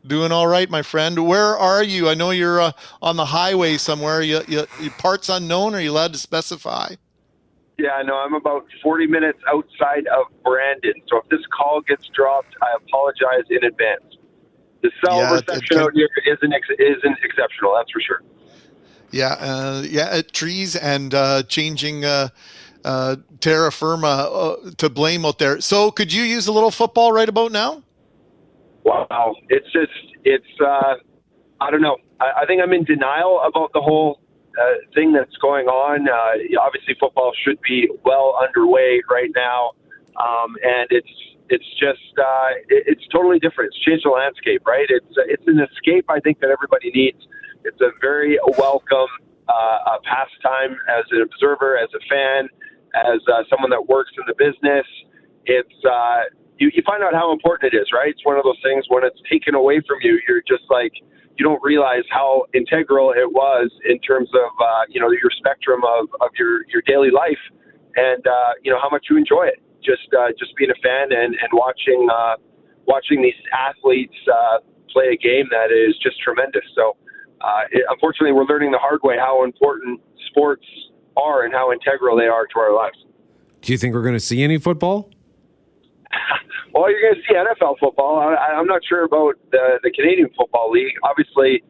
[0.08, 1.28] Doing all right, my friend.
[1.28, 2.08] Where are you?
[2.08, 2.72] I know you're uh,
[3.02, 4.22] on the highway somewhere.
[4.22, 5.76] You, you, you parts unknown.
[5.76, 6.96] Are you allowed to specify?
[7.78, 10.94] Yeah, no, I'm about 40 minutes outside of Brandon.
[11.10, 14.04] So if this call gets dropped, I apologize in advance.
[14.82, 17.76] The cell Yeah, reception out here isn't ex- isn't exceptional.
[17.76, 18.22] That's for sure.
[19.12, 20.08] Yeah, uh, yeah.
[20.12, 22.30] At trees and uh, changing uh,
[22.86, 25.60] uh, terra firma uh, to blame out there.
[25.60, 27.84] So, could you use a little football right about now?
[28.90, 29.92] Wow, it's just
[30.26, 30.96] it's uh,
[31.62, 31.98] I don't know.
[32.20, 34.22] I, I think I'm in denial about the whole
[34.60, 34.64] uh,
[34.96, 36.08] thing that's going on.
[36.10, 39.72] Uh, obviously, football should be well underway right now.
[40.20, 41.16] um, and it's
[41.50, 43.72] it's just uh, it, it's totally different.
[43.74, 44.86] It's changed the landscape, right?
[44.90, 47.22] It's it's an escape I think that everybody needs.
[47.66, 49.12] It's a very welcome
[49.48, 52.50] uh, a pastime as an observer, as a fan,
[52.96, 54.86] as uh, someone that works in the business.
[55.46, 58.12] It's uh, you, you find out how important it is, right?
[58.12, 60.92] It's one of those things when it's taken away from you, you're just like
[61.40, 65.82] you don't realize how integral it was in terms of uh, you know your spectrum
[65.88, 67.40] of, of your your daily life,
[67.96, 69.64] and uh, you know how much you enjoy it.
[69.84, 72.36] Just uh, just being a fan and and watching uh,
[72.86, 74.60] watching these athletes uh,
[74.92, 76.64] play a game that is just tremendous.
[76.76, 76.96] So.
[77.42, 80.66] Uh, it, unfortunately, we're learning the hard way how important sports
[81.16, 82.98] are and how integral they are to our lives.
[83.62, 85.10] Do you think we're going to see any football?
[86.74, 88.20] Well, you're going to see NFL football.
[88.20, 90.94] I, I'm not sure about the, the Canadian Football League.
[91.04, 91.64] Obviously,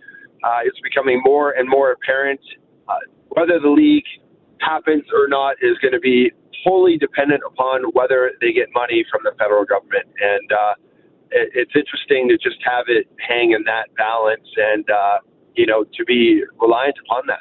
[0.43, 2.39] uh, it's becoming more and more apparent
[2.87, 2.93] uh,
[3.29, 4.07] whether the league
[4.59, 6.31] happens or not is going to be
[6.63, 10.07] wholly dependent upon whether they get money from the federal government.
[10.19, 10.73] And uh,
[11.31, 15.17] it, it's interesting to just have it hang in that balance and, uh,
[15.55, 17.39] you know, to be reliant upon that.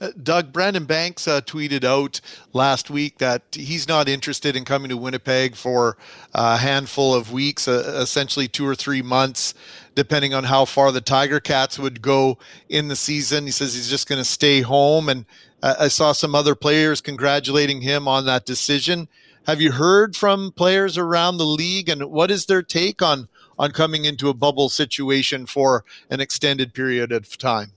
[0.00, 2.20] Uh, Doug, Brandon Banks uh, tweeted out
[2.52, 5.96] last week that he's not interested in coming to Winnipeg for
[6.34, 9.54] a handful of weeks, uh, essentially two or three months,
[9.94, 13.44] depending on how far the Tiger Cats would go in the season.
[13.44, 15.08] He says he's just going to stay home.
[15.08, 15.24] And
[15.62, 19.08] uh, I saw some other players congratulating him on that decision.
[19.46, 23.72] Have you heard from players around the league, and what is their take on on
[23.72, 27.72] coming into a bubble situation for an extended period of time?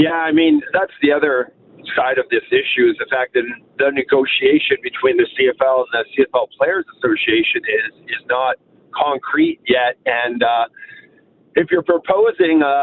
[0.00, 1.52] Yeah, I mean that's the other
[1.92, 3.44] side of this issue is the fact that
[3.76, 8.56] the negotiation between the CFL and the CFL Players Association is is not
[8.96, 10.72] concrete yet, and uh,
[11.54, 12.76] if you're proposing a,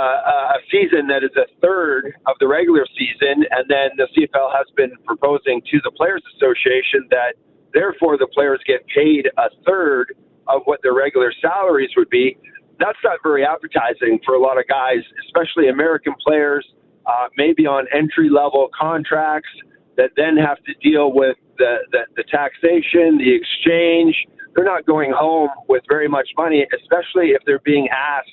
[0.53, 4.67] a season that is a third of the regular season, and then the CFL has
[4.77, 7.33] been proposing to the Players Association that
[7.73, 10.13] therefore the players get paid a third
[10.47, 12.37] of what their regular salaries would be,
[12.79, 16.65] that's not very appetizing for a lot of guys, especially American players
[17.07, 19.49] uh, maybe on entry level contracts
[19.95, 24.15] that then have to deal with the, the, the taxation, the exchange.
[24.55, 28.29] They're not going home with very much money, especially if they're being asked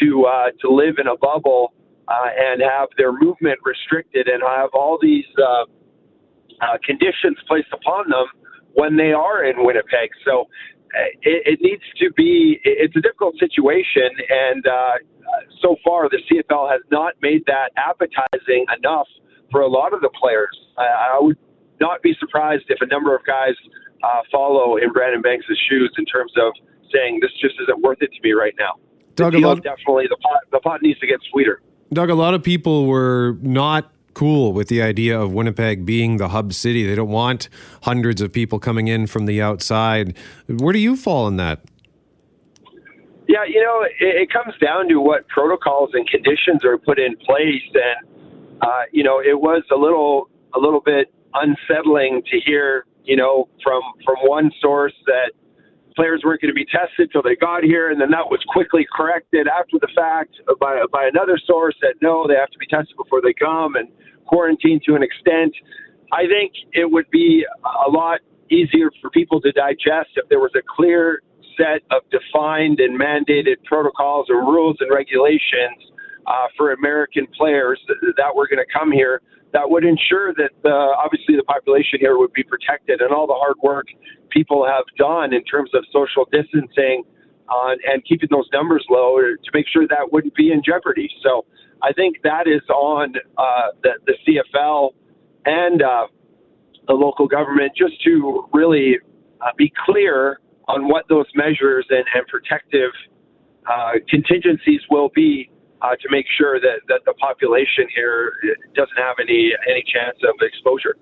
[0.00, 1.72] to uh, to live in a bubble
[2.08, 5.64] uh, and have their movement restricted and have all these uh,
[6.60, 8.26] uh, conditions placed upon them
[8.74, 10.10] when they are in Winnipeg.
[10.24, 10.46] So
[11.22, 12.60] it, it needs to be.
[12.64, 14.92] It's a difficult situation, and uh,
[15.60, 19.08] so far, the CFL has not made that appetizing enough
[19.50, 20.56] for a lot of the players.
[20.78, 21.38] I, I would
[21.80, 23.54] not be surprised if a number of guys
[24.02, 26.52] uh, follow in Brandon Banks' shoes in terms of
[26.92, 28.74] saying this just isn't worth it to me right now.
[29.14, 31.60] Doug, the lot, definitely the pot, the pot needs to get sweeter.
[31.92, 36.28] Doug, a lot of people were not cool with the idea of Winnipeg being the
[36.28, 36.86] hub city.
[36.86, 37.48] They don't want
[37.82, 40.16] hundreds of people coming in from the outside.
[40.48, 41.60] Where do you fall in that?
[43.26, 47.16] Yeah, you know, it, it comes down to what protocols and conditions are put in
[47.16, 52.86] place, and uh, you know, it was a little a little bit unsettling to hear,
[53.04, 55.32] you know, from from one source that
[55.96, 58.86] players weren't going to be tested till they got here, and then that was quickly
[58.94, 62.96] corrected after the fact by by another source that no, they have to be tested
[62.96, 63.88] before they come and
[64.26, 65.54] quarantined to an extent.
[66.12, 67.44] I think it would be
[67.86, 71.22] a lot easier for people to digest if there was a clear
[71.56, 75.93] set of defined and mandated protocols and rules and regulations
[76.26, 77.80] uh, for American players
[78.16, 79.20] that, were going to come here
[79.52, 83.34] that would ensure that uh, obviously the population here would be protected and all the
[83.34, 83.86] hard work
[84.30, 87.04] people have done in terms of social distancing
[87.48, 91.08] uh, and keeping those numbers low to make sure that wouldn't be in jeopardy.
[91.22, 91.44] So
[91.82, 93.42] I think that is on uh,
[93.82, 94.90] the, the CFL
[95.46, 96.06] and uh,
[96.88, 98.98] the local government just to really
[99.40, 102.90] uh, be clear on what those measures and, and protective
[103.70, 105.50] uh, contingencies will be
[105.82, 108.32] uh, to make sure that, that the population here
[108.74, 110.96] doesn't have any any chance of exposure.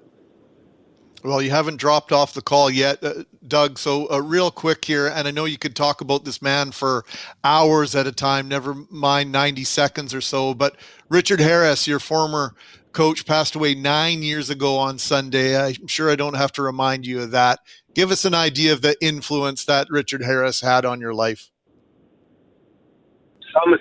[1.25, 3.79] Well, you haven't dropped off the call yet, uh, Doug.
[3.79, 7.05] So, uh, real quick here, and I know you could talk about this man for
[7.45, 10.53] hours at a time, never mind 90 seconds or so.
[10.53, 10.77] But
[11.09, 12.55] Richard Harris, your former
[12.91, 15.57] coach, passed away nine years ago on Sunday.
[15.57, 17.61] I'm sure I don't have to remind you of that.
[17.95, 21.52] Give us an idea of the influence that Richard Harris had on your life.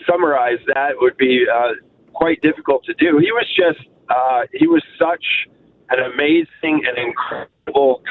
[0.08, 1.74] Summarize that would be uh,
[2.14, 3.18] quite difficult to do.
[3.20, 5.24] He was just uh, he was such
[5.90, 8.02] an amazing and incredible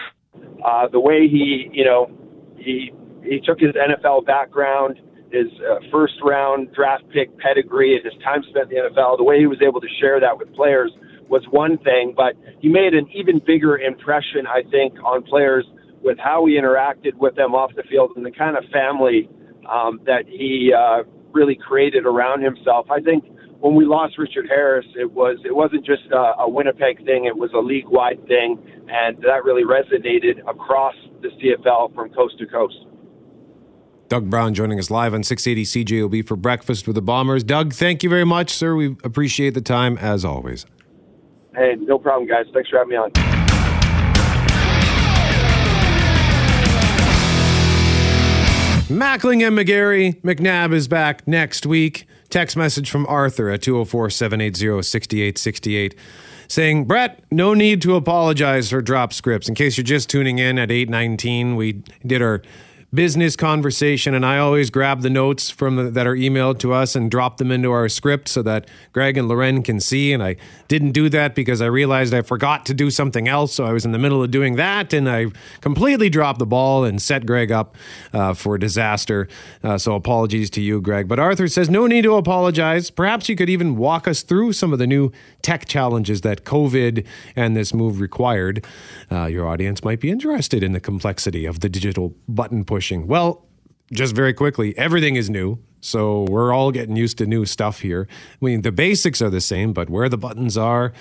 [0.64, 2.10] uh, the way he you know
[2.56, 2.92] he
[3.22, 5.00] he took his NFL background,
[5.30, 9.18] his uh, first round draft pick pedigree, and his time spent in the NFL.
[9.18, 10.90] The way he was able to share that with players
[11.28, 15.64] was one thing, but he made an even bigger impression, I think, on players
[16.02, 19.28] with how he interacted with them off the field and the kind of family
[19.70, 22.90] um, that he uh, really created around himself.
[22.90, 23.24] I think
[23.60, 27.36] when we lost Richard Harris, it was it wasn't just a, a Winnipeg thing; it
[27.36, 28.58] was a league-wide thing,
[28.88, 32.86] and that really resonated across the CFL from coast to coast.
[34.08, 37.44] Doug Brown joining us live on 680 CJOB for breakfast with the Bombers.
[37.44, 38.74] Doug, thank you very much, sir.
[38.74, 40.66] We appreciate the time as always.
[41.54, 42.46] Hey, no problem, guys.
[42.52, 43.39] Thanks for having me on.
[48.90, 50.20] Mackling and McGarry.
[50.22, 52.08] McNabb is back next week.
[52.28, 55.94] Text message from Arthur at 204 780 6868
[56.48, 59.48] saying, Brett, no need to apologize for drop scripts.
[59.48, 62.42] In case you're just tuning in at 819, we did our
[62.92, 66.96] business conversation, and I always grab the notes from the, that are emailed to us
[66.96, 70.12] and drop them into our script so that Greg and Lauren can see.
[70.12, 70.36] And I
[70.66, 73.84] didn't do that because I realized I forgot to do something else, so I was
[73.84, 75.26] in the middle of doing that, and I
[75.60, 77.76] completely dropped the ball and set Greg up
[78.12, 79.28] uh, for disaster.
[79.62, 81.06] Uh, so apologies to you, Greg.
[81.06, 82.90] But Arthur says no need to apologize.
[82.90, 85.12] Perhaps you could even walk us through some of the new
[85.42, 88.64] tech challenges that COVID and this move required.
[89.12, 93.06] Uh, your audience might be interested in the complexity of the digital button push pushing?
[93.06, 93.44] Well,
[93.92, 95.58] just very quickly, everything is new.
[95.82, 98.08] So we're all getting used to new stuff here.
[98.40, 100.94] I mean, the basics are the same, but where the buttons are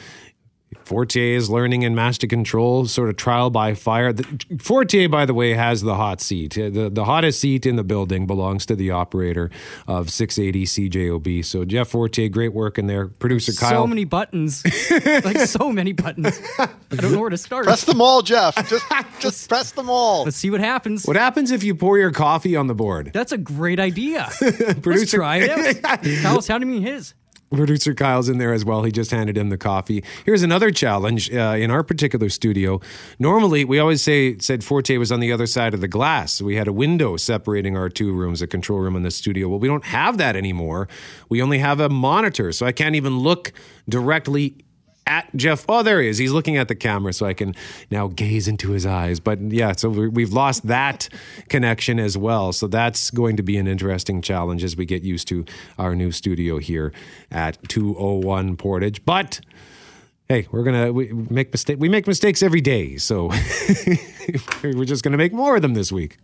[0.90, 4.12] Fortier is learning in master control, sort of trial by fire.
[4.58, 6.58] Fortier, by the way, has the hot seat.
[6.58, 9.52] Uh, the, the hottest seat in the building belongs to the operator
[9.88, 11.46] of 680 CJOB.
[11.46, 13.06] So, Jeff Fortier, great work in there.
[13.08, 13.84] Producer Kyle.
[13.84, 14.64] So many buttons.
[15.24, 16.42] like, so many buttons.
[16.58, 17.66] I don't know where to start.
[17.66, 18.56] Press them all, Jeff.
[18.68, 18.86] Just,
[19.20, 20.24] just press them all.
[20.24, 21.06] Let's see what happens.
[21.06, 23.12] What happens if you pour your coffee on the board?
[23.14, 24.28] That's a great idea.
[24.40, 26.02] Producer, Let's try it out.
[26.24, 27.14] Kyle's handing me his.
[27.52, 28.84] Producer Kyle's in there as well.
[28.84, 30.04] He just handed him the coffee.
[30.26, 32.80] Here's another challenge uh, in our particular studio.
[33.18, 36.41] Normally, we always say said Fortier was on the other side of the glass.
[36.41, 39.47] We had a window separating our two rooms, a control room and the studio.
[39.47, 40.88] Well, we don't have that anymore.
[41.28, 43.52] We only have a monitor, so I can't even look
[43.88, 44.56] directly
[45.06, 45.66] at Jeff.
[45.68, 46.18] Oh, there he is.
[46.18, 47.56] He's looking at the camera, so I can
[47.91, 49.20] now gaze into his eyes.
[49.20, 51.10] But yeah, so we've lost that
[51.50, 52.54] connection as well.
[52.54, 55.45] So that's going to be an interesting challenge as we get used to
[55.78, 56.93] our new studio here
[57.32, 59.04] at 201 Portage.
[59.06, 59.41] But
[60.28, 61.78] hey, we're gonna we make mistake.
[61.80, 63.28] We make mistakes every day, so
[64.64, 66.18] we're just gonna make more of them this week.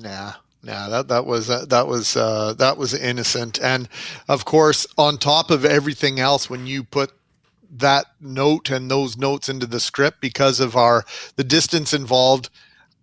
[0.00, 0.32] Nah.
[0.62, 3.86] Yeah, that that was uh, that was uh, that was innocent, and
[4.28, 7.12] of course, on top of everything else, when you put
[7.78, 11.04] that note and those notes into the script because of our
[11.36, 12.50] the distance involved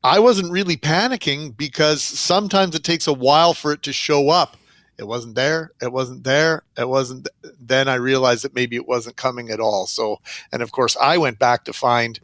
[0.03, 4.57] i wasn't really panicking because sometimes it takes a while for it to show up.
[4.97, 7.27] It wasn't there it wasn't there it wasn't
[7.59, 9.87] then i realized that maybe it wasn't coming at all.
[9.87, 10.19] So
[10.51, 12.19] and of course i went back to find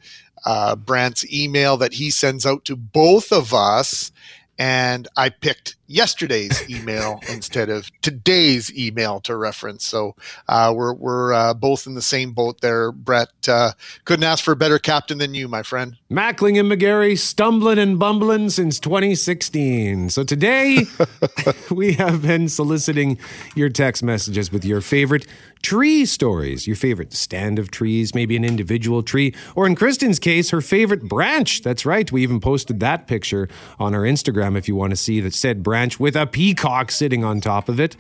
[0.46, 4.12] uh, brant's email that he sends out to both of us
[4.60, 9.86] and I picked yesterday's email instead of today's email to reference.
[9.86, 10.16] So
[10.48, 12.92] uh, we're we're uh, both in the same boat there.
[12.92, 13.72] Brett uh,
[14.06, 15.98] couldn't ask for a better captain than you, my friend.
[16.12, 20.10] Mackling and McGarry stumbling and bumbling since 2016.
[20.10, 20.86] So today
[21.72, 23.18] we have been soliciting
[23.56, 25.26] your text messages with your favorite
[25.62, 30.52] tree stories, your favorite stand of trees, maybe an individual tree, or in Kristen's case,
[30.52, 31.62] her favorite branch.
[31.62, 32.12] That's right.
[32.12, 35.64] We even posted that picture on our Instagram if you want to see that said
[35.64, 37.96] branch with a peacock sitting on top of it.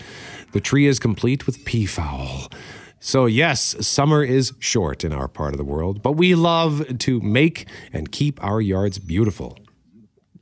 [0.51, 2.49] The tree is complete with peafowl.
[2.99, 7.21] So, yes, summer is short in our part of the world, but we love to
[7.21, 9.57] make and keep our yards beautiful.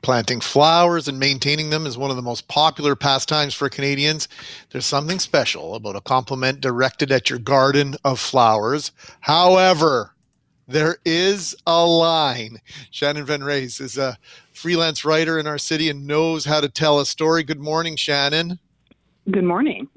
[0.01, 4.29] Planting flowers and maintaining them is one of the most popular pastimes for Canadians.
[4.69, 8.91] There's something special about a compliment directed at your garden of flowers.
[9.19, 10.14] However,
[10.67, 12.59] there is a line.
[12.91, 14.17] Shannon Van Raes is a
[14.53, 17.43] freelance writer in our city and knows how to tell a story.
[17.43, 18.59] Good morning, Shannon.
[19.29, 19.87] Good morning.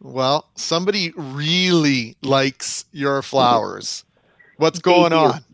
[0.00, 4.04] Well, somebody really likes your flowers.
[4.56, 5.44] What's going on?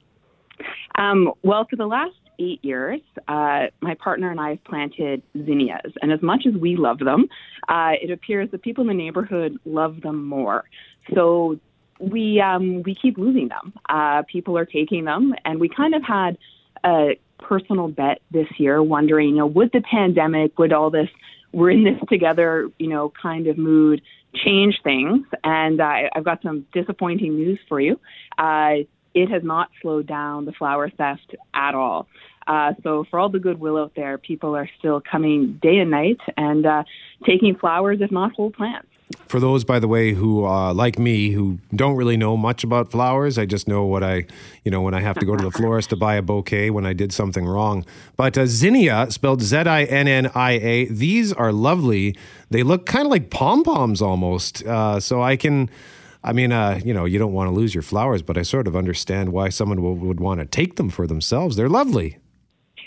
[0.96, 5.92] Um, well, for the last eight years, uh, my partner and I have planted zinnias.
[6.02, 7.28] And as much as we love them,
[7.68, 10.64] uh, it appears that people in the neighborhood love them more.
[11.14, 11.58] So
[11.98, 13.72] we um, we keep losing them.
[13.88, 16.38] Uh, people are taking them, and we kind of had
[16.84, 21.08] a personal bet this year, wondering, you know, would the pandemic, would all this,
[21.52, 24.02] we're in this together, you know, kind of mood
[24.34, 25.26] change things?
[25.44, 28.00] And I've got some disappointing news for you.
[28.38, 28.84] Uh,
[29.14, 32.06] it has not slowed down the flower theft at all.
[32.46, 36.20] Uh, so for all the goodwill out there, people are still coming day and night
[36.36, 36.84] and uh,
[37.24, 38.88] taking flowers, if not whole plants.
[39.28, 42.90] For those, by the way, who uh, like me, who don't really know much about
[42.90, 44.26] flowers, I just know what I,
[44.64, 46.84] you know, when I have to go to the florist to buy a bouquet when
[46.86, 47.84] I did something wrong.
[48.16, 52.16] But uh, zinnia, spelled Z I N N I A, these are lovely.
[52.50, 54.64] They look kind of like pom poms almost.
[54.64, 55.70] Uh, so I can.
[56.24, 58.66] I mean, uh, you know, you don't want to lose your flowers, but I sort
[58.66, 61.54] of understand why someone w- would want to take them for themselves.
[61.54, 62.18] They're lovely.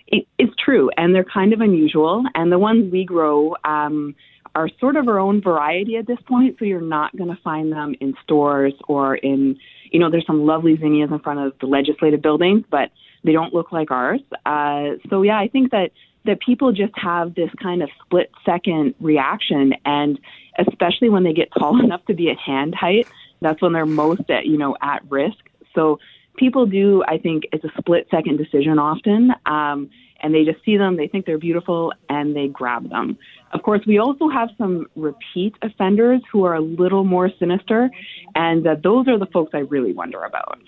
[0.07, 2.25] It, it's true, and they're kind of unusual.
[2.35, 4.13] And the ones we grow um,
[4.55, 7.71] are sort of our own variety at this point, so you're not going to find
[7.71, 9.57] them in stores or in,
[9.91, 12.91] you know, there's some lovely zinnias in front of the legislative buildings, but
[13.23, 14.21] they don't look like ours.
[14.45, 15.91] Uh, so yeah, I think that
[16.25, 20.19] that people just have this kind of split second reaction, and
[20.57, 23.07] especially when they get tall enough to be at hand height,
[23.41, 25.37] that's when they're most at you know at risk.
[25.73, 25.99] So
[26.35, 29.33] people do, I think, it's a split second decision often.
[29.45, 29.89] Um,
[30.21, 33.17] and they just see them, they think they're beautiful, and they grab them.
[33.51, 37.89] Of course, we also have some repeat offenders who are a little more sinister,
[38.35, 40.59] and uh, those are the folks I really wonder about.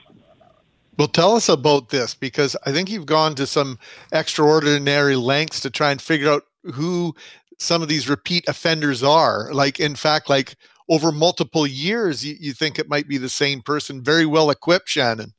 [0.98, 3.80] Well, tell us about this because I think you've gone to some
[4.12, 6.44] extraordinary lengths to try and figure out
[6.74, 7.16] who
[7.58, 9.54] some of these repeat offenders are.
[9.54, 10.56] Like, in fact, like
[10.90, 14.90] over multiple years, you, you think it might be the same person, very well equipped,
[14.90, 15.34] Shannon.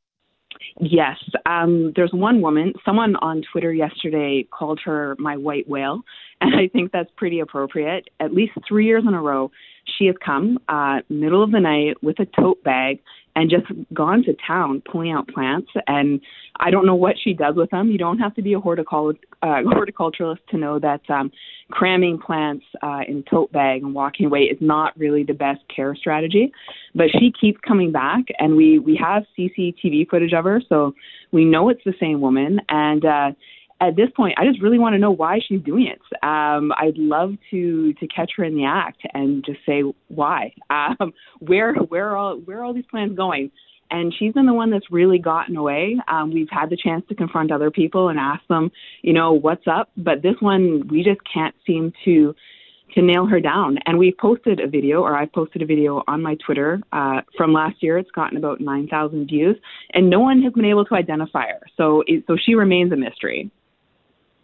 [0.80, 1.18] Yes.
[1.46, 6.02] Um, there's one woman, someone on Twitter yesterday called her my white whale,
[6.40, 8.08] and I think that's pretty appropriate.
[8.20, 9.50] At least three years in a row,
[9.98, 13.00] she has come uh, middle of the night with a tote bag
[13.34, 13.64] and just
[13.94, 15.70] gone to town pulling out plants.
[15.86, 16.20] And
[16.60, 17.90] I don't know what she does with them.
[17.90, 21.30] You don't have to be a horticul- uh, horticulturalist to know that um,
[21.70, 25.60] cramming plants uh, in a tote bag and walking away is not really the best
[25.74, 26.52] care strategy.
[26.94, 30.94] But she keeps coming back, and we we have CCTV footage of her, so
[31.32, 32.60] we know it's the same woman.
[32.68, 33.30] And uh,
[33.82, 36.00] at this point, I just really want to know why she's doing it.
[36.22, 40.54] Um, I'd love to to catch her in the act and just say why.
[40.70, 43.50] Um, where where are all where are all these plans going?
[43.90, 45.98] And she's been the one that's really gotten away.
[46.08, 48.70] Um, we've had the chance to confront other people and ask them,
[49.02, 49.90] you know, what's up.
[49.98, 52.34] But this one, we just can't seem to
[52.94, 53.78] to nail her down.
[53.86, 57.52] And we've posted a video, or I've posted a video on my Twitter uh, from
[57.52, 57.98] last year.
[57.98, 59.56] It's gotten about 9,000 views,
[59.92, 61.60] and no one has been able to identify her.
[61.76, 63.50] So, it, so she remains a mystery.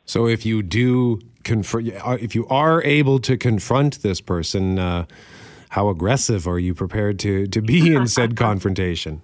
[0.09, 1.89] So if you do confront,
[2.23, 5.05] if you are able to confront this person, uh,
[5.69, 9.21] how aggressive are you prepared to to be in said confrontation?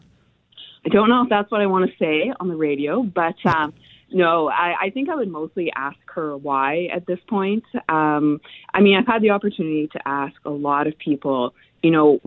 [0.85, 3.73] I don't know if that's what I want to say on the radio, but um,
[4.13, 7.65] no, I, I think I would mostly ask her why at this point.
[7.89, 8.43] Um,
[8.75, 12.21] I mean, I've had the opportunity to ask a lot of people, you know,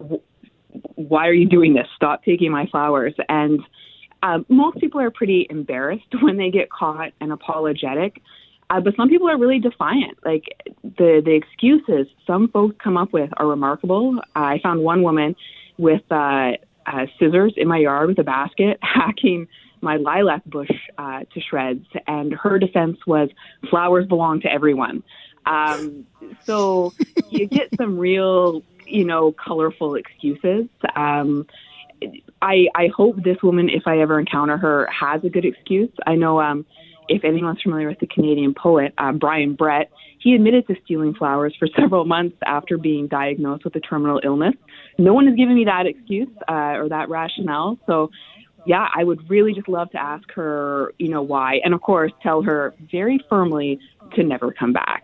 [0.95, 1.85] why are you doing this?
[1.95, 3.13] Stop taking my flowers.
[3.29, 3.59] And
[4.23, 8.19] um, most people are pretty embarrassed when they get caught and apologetic.
[8.69, 10.17] Uh, but some people are really defiant.
[10.25, 10.43] Like
[10.83, 14.19] the the excuses some folks come up with are remarkable.
[14.35, 15.35] I found one woman
[15.77, 16.53] with uh,
[16.85, 19.47] uh, scissors in my yard with a basket hacking
[19.81, 23.29] my lilac bush uh, to shreds, and her defense was
[23.69, 25.03] flowers belong to everyone.
[25.45, 26.05] Um,
[26.45, 26.93] so
[27.29, 30.67] you get some real, you know, colorful excuses.
[30.95, 31.47] Um,
[32.41, 35.91] I I hope this woman, if I ever encounter her, has a good excuse.
[36.05, 36.65] I know um,
[37.09, 41.55] if anyone's familiar with the Canadian poet uh, Brian Brett, he admitted to stealing flowers
[41.57, 44.55] for several months after being diagnosed with a terminal illness.
[44.97, 47.77] No one has given me that excuse uh, or that rationale.
[47.85, 48.09] So,
[48.65, 52.11] yeah, I would really just love to ask her, you know, why, and of course,
[52.21, 53.79] tell her very firmly
[54.15, 55.03] to never come back.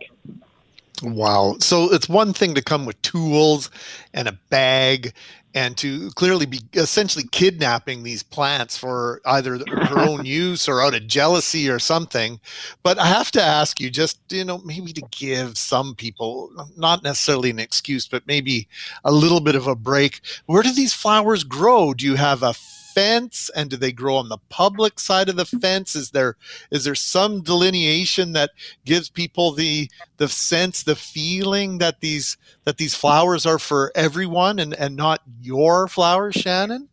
[1.02, 1.56] Wow.
[1.60, 3.70] So it's one thing to come with tools
[4.14, 5.14] and a bag
[5.56, 10.96] and to clearly be essentially kidnapping these plants for either her own use or out
[10.96, 12.40] of jealousy or something.
[12.82, 17.04] But I have to ask you, just you know, maybe to give some people not
[17.04, 18.68] necessarily an excuse, but maybe
[19.04, 20.22] a little bit of a break.
[20.48, 21.94] Where do these flowers grow?
[21.94, 22.54] Do you have a
[22.94, 25.96] fence and do they grow on the public side of the fence?
[25.96, 26.36] Is there
[26.72, 28.52] is there some delineation that
[28.86, 34.60] gives people the the sense the feeling that these that these flowers are for everyone
[34.60, 36.90] and and not your flowers shannon?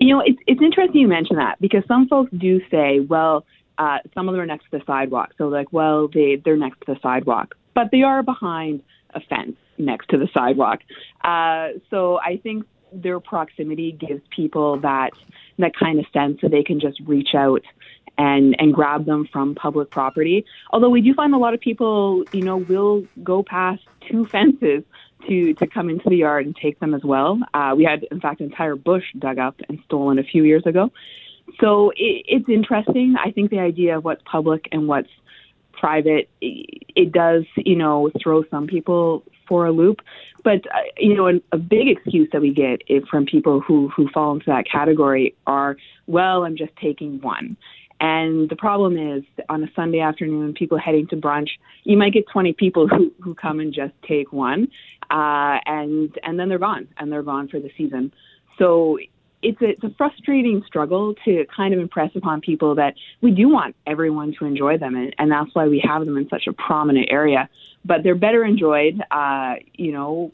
[0.00, 3.44] You know it's it's interesting you mention that because some folks do say well
[3.78, 5.34] uh, some of them are next to the sidewalk.
[5.38, 8.82] So like well they they're next to the sidewalk but they are behind
[9.14, 10.80] a fence next to the sidewalk.
[11.22, 15.10] Uh, so i think their proximity gives people that
[15.58, 17.62] that kind of sense that they can just reach out
[18.16, 20.44] and and grab them from public property.
[20.70, 24.82] Although we do find a lot of people, you know, will go past two fences
[25.26, 27.38] to to come into the yard and take them as well.
[27.54, 30.66] Uh, we had, in fact, an entire bush dug up and stolen a few years
[30.66, 30.90] ago.
[31.60, 33.16] So it, it's interesting.
[33.22, 35.08] I think the idea of what's public and what's
[35.72, 40.00] private, it, it does, you know, throw some people for a loop.
[40.44, 44.08] But uh, you know, a, a big excuse that we get from people who who
[44.08, 45.76] fall into that category are,
[46.06, 47.56] well, I'm just taking one.
[48.00, 51.48] And the problem is, on a Sunday afternoon, people heading to brunch,
[51.82, 54.68] you might get 20 people who, who come and just take one,
[55.10, 58.12] uh, and and then they're gone, and they're gone for the season.
[58.58, 58.98] So
[59.42, 63.48] it's a, it's a frustrating struggle to kind of impress upon people that we do
[63.48, 66.52] want everyone to enjoy them, and, and that's why we have them in such a
[66.52, 67.48] prominent area.
[67.84, 70.32] But they're better enjoyed, uh, you know,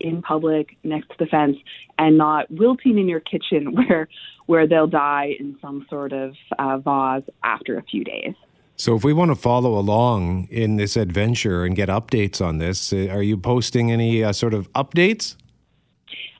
[0.00, 1.56] in public next to the fence,
[1.98, 4.08] and not wilting in your kitchen where
[4.46, 8.34] where they'll die in some sort of uh, vase after a few days.
[8.74, 12.92] So, if we want to follow along in this adventure and get updates on this,
[12.92, 15.36] uh, are you posting any uh, sort of updates?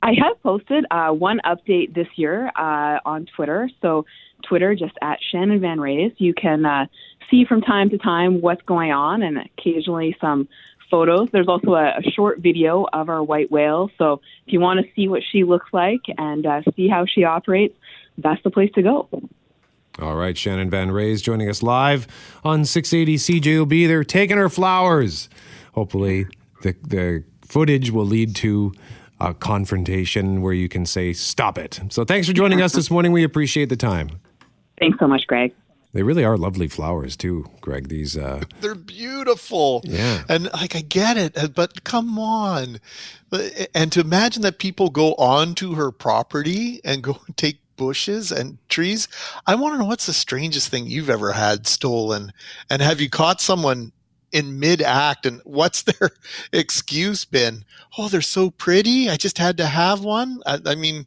[0.03, 3.69] I have posted uh, one update this year uh, on Twitter.
[3.81, 4.05] So,
[4.47, 6.13] Twitter, just at Shannon Van Raes.
[6.17, 6.87] You can uh,
[7.29, 10.47] see from time to time what's going on and occasionally some
[10.89, 11.29] photos.
[11.31, 13.91] There's also a, a, short video of our white whale.
[13.97, 17.23] So, if you want to see what she looks like and uh, see how she
[17.23, 17.75] operates,
[18.17, 19.07] that's the place to go.
[19.99, 22.07] All right, Shannon Van Raes joining us live
[22.43, 23.87] on 680 CJOB.
[23.87, 25.29] They're taking her flowers.
[25.73, 26.25] Hopefully,
[26.63, 28.73] the, the footage will lead to
[29.21, 31.79] a confrontation where you can say, stop it.
[31.89, 33.11] So thanks for joining us this morning.
[33.11, 34.19] We appreciate the time.
[34.79, 35.53] Thanks so much, Greg.
[35.93, 37.89] They really are lovely flowers too, Greg.
[37.89, 39.81] These uh They're beautiful.
[39.83, 40.23] Yeah.
[40.29, 42.79] And like I get it, uh, but come on.
[43.75, 48.57] And to imagine that people go onto her property and go and take bushes and
[48.69, 49.07] trees.
[49.47, 52.31] I want to know what's the strangest thing you've ever had stolen
[52.69, 53.91] and have you caught someone
[54.31, 56.11] in mid act and what's their
[56.51, 57.63] excuse been?
[57.97, 59.09] Oh they're so pretty.
[59.09, 60.41] I just had to have one.
[60.45, 61.05] I, I mean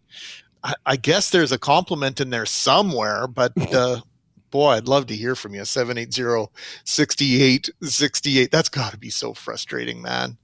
[0.62, 4.00] I, I, guess there's a compliment in there somewhere but uh,
[4.50, 5.64] boy i'd love to hear from you.
[5.64, 6.50] 780
[6.84, 10.36] 6868 that's got to be so frustrating man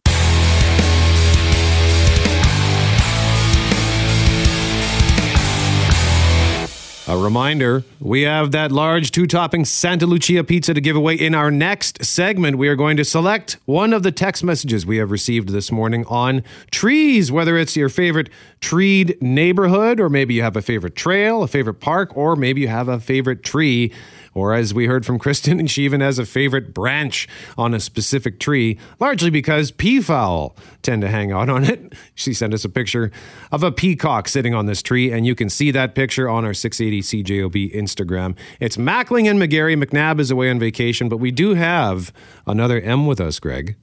[7.11, 11.34] A reminder we have that large two topping Santa Lucia pizza to give away in
[11.34, 12.56] our next segment.
[12.56, 16.04] We are going to select one of the text messages we have received this morning
[16.06, 18.28] on trees, whether it's your favorite
[18.61, 22.68] treed neighborhood, or maybe you have a favorite trail, a favorite park, or maybe you
[22.68, 23.92] have a favorite tree
[24.34, 27.28] or as we heard from Kristen, and she even has a favorite branch
[27.58, 31.92] on a specific tree, largely because peafowl tend to hang out on it.
[32.14, 33.10] She sent us a picture
[33.50, 36.52] of a peacock sitting on this tree, and you can see that picture on our
[36.52, 38.36] 680 CJOB Instagram.
[38.58, 39.82] It's Mackling and McGarry.
[39.82, 42.12] McNabb is away on vacation, but we do have
[42.46, 43.74] another M with us, Greg.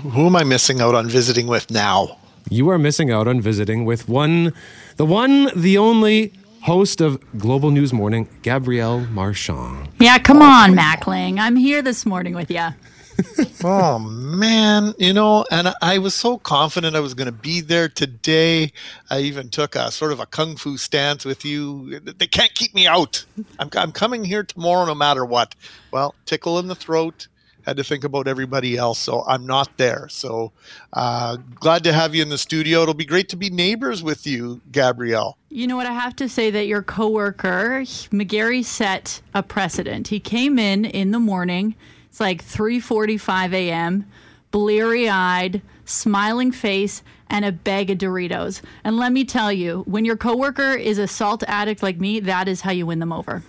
[0.00, 2.18] Who am I missing out on visiting with now?
[2.50, 4.52] You are missing out on visiting with one,
[4.96, 6.32] the one, the only
[6.64, 9.86] host of Global News Morning, Gabrielle Marchand.
[10.00, 11.38] Yeah, come on, Mackling.
[11.38, 12.68] I'm here this morning with you.
[13.64, 17.90] oh man, you know, and I was so confident I was going to be there
[17.90, 18.72] today.
[19.10, 22.00] I even took a sort of a kung fu stance with you.
[22.00, 23.26] They can't keep me out.
[23.58, 25.54] I'm, I'm coming here tomorrow no matter what.
[25.92, 27.28] Well, tickle in the throat,
[27.64, 28.98] had to think about everybody else.
[28.98, 30.08] So I'm not there.
[30.08, 30.52] So
[30.92, 32.82] uh, glad to have you in the studio.
[32.82, 35.38] It'll be great to be neighbors with you, Gabrielle.
[35.48, 35.86] You know what?
[35.86, 40.08] I have to say that your coworker, McGarry, set a precedent.
[40.08, 41.74] He came in in the morning.
[42.08, 44.06] It's like 3:45 a.m.
[44.50, 48.62] Bleary eyed, smiling face, and a bag of Doritos.
[48.84, 52.46] And let me tell you, when your coworker is a salt addict like me, that
[52.46, 53.42] is how you win them over.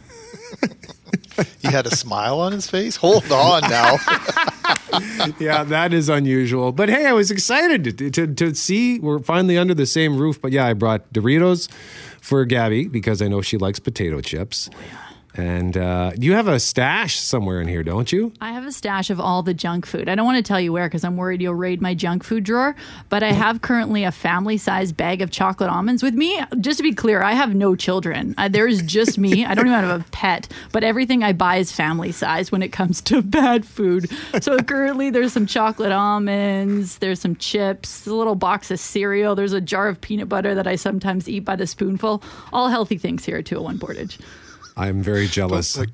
[1.62, 2.96] he had a smile on his face.
[2.96, 3.98] Hold on now.
[5.40, 6.72] yeah, that is unusual.
[6.72, 10.42] But hey, I was excited to, to, to see we're finally under the same roof.
[10.42, 11.70] But yeah, I brought Doritos
[12.22, 14.70] for Gabby because I know she likes potato chips.
[14.74, 15.05] Oh, yeah.
[15.38, 18.32] And uh, you have a stash somewhere in here, don't you?
[18.40, 20.08] I have a stash of all the junk food.
[20.08, 22.44] I don't want to tell you where because I'm worried you'll raid my junk food
[22.44, 22.76] drawer.
[23.10, 26.42] But I have currently a family sized bag of chocolate almonds with me.
[26.60, 28.34] Just to be clear, I have no children.
[28.38, 29.46] Uh, there's just me.
[29.46, 30.48] I don't even have a pet.
[30.72, 34.10] But everything I buy is family size when it comes to bad food.
[34.42, 39.54] So currently there's some chocolate almonds, there's some chips, a little box of cereal, there's
[39.54, 42.24] a jar of peanut butter that I sometimes eat by the spoonful.
[42.54, 44.18] All healthy things here at 201 Portage.
[44.78, 45.74] I'm very jealous.
[45.74, 45.90] Don't let,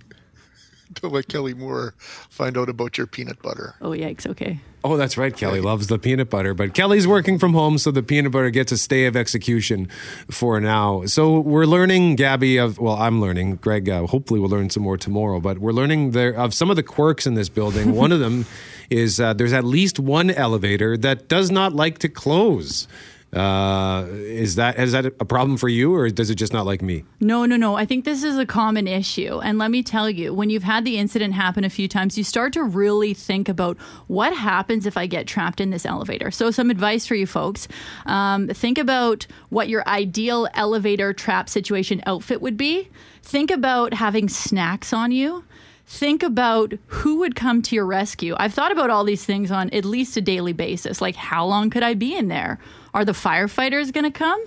[1.02, 3.76] don't let Kelly Moore find out about your peanut butter.
[3.82, 4.28] Oh, yikes.
[4.28, 4.60] Okay.
[4.84, 5.36] Oh, that's right.
[5.36, 8.72] Kelly loves the peanut butter, but Kelly's working from home, so the peanut butter gets
[8.72, 9.88] a stay of execution
[10.32, 11.06] for now.
[11.06, 13.58] So we're learning, Gabby, of well, I'm learning.
[13.58, 15.40] Greg, uh, hopefully, we'll learn some more tomorrow.
[15.40, 17.94] But we're learning there of some of the quirks in this building.
[17.94, 18.48] One of them
[18.90, 22.88] is uh, there's at least one elevator that does not like to close.
[23.34, 26.82] Uh, is that is that a problem for you, or does it just not like
[26.82, 27.06] me?
[27.22, 27.76] No, no, no.
[27.76, 29.40] I think this is a common issue.
[29.40, 32.26] And let me tell you, when you've had the incident happen a few times, you
[32.26, 33.78] start to really think about
[34.08, 36.30] what happens if I get trapped in this elevator.
[36.30, 37.70] So, some advice for you folks
[38.06, 42.90] um, think about what your ideal elevator trap situation outfit would be.
[43.24, 45.46] Think about having snacks on you
[45.88, 48.34] think about who would come to your rescue.
[48.38, 51.02] I've thought about all these things on at least a daily basis.
[51.02, 52.60] Like, how long could I be in there?
[52.94, 54.44] Are the firefighters going to come?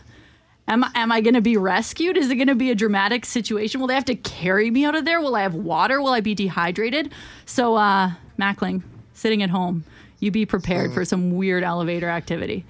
[0.67, 2.17] Am, am I going to be rescued?
[2.17, 3.81] Is it going to be a dramatic situation?
[3.81, 5.21] Will they have to carry me out of there?
[5.21, 6.01] Will I have water?
[6.01, 7.13] Will I be dehydrated?
[7.45, 8.83] So, uh, Mackling,
[9.13, 9.85] sitting at home,
[10.21, 12.65] you be prepared for some weird elevator activity.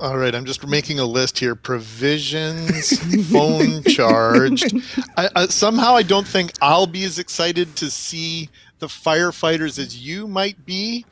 [0.00, 1.54] All right, I'm just making a list here.
[1.54, 2.98] Provisions,
[3.32, 4.76] phone charged.
[5.16, 8.48] I, I, somehow, I don't think I'll be as excited to see
[8.78, 11.04] the firefighters as you might be.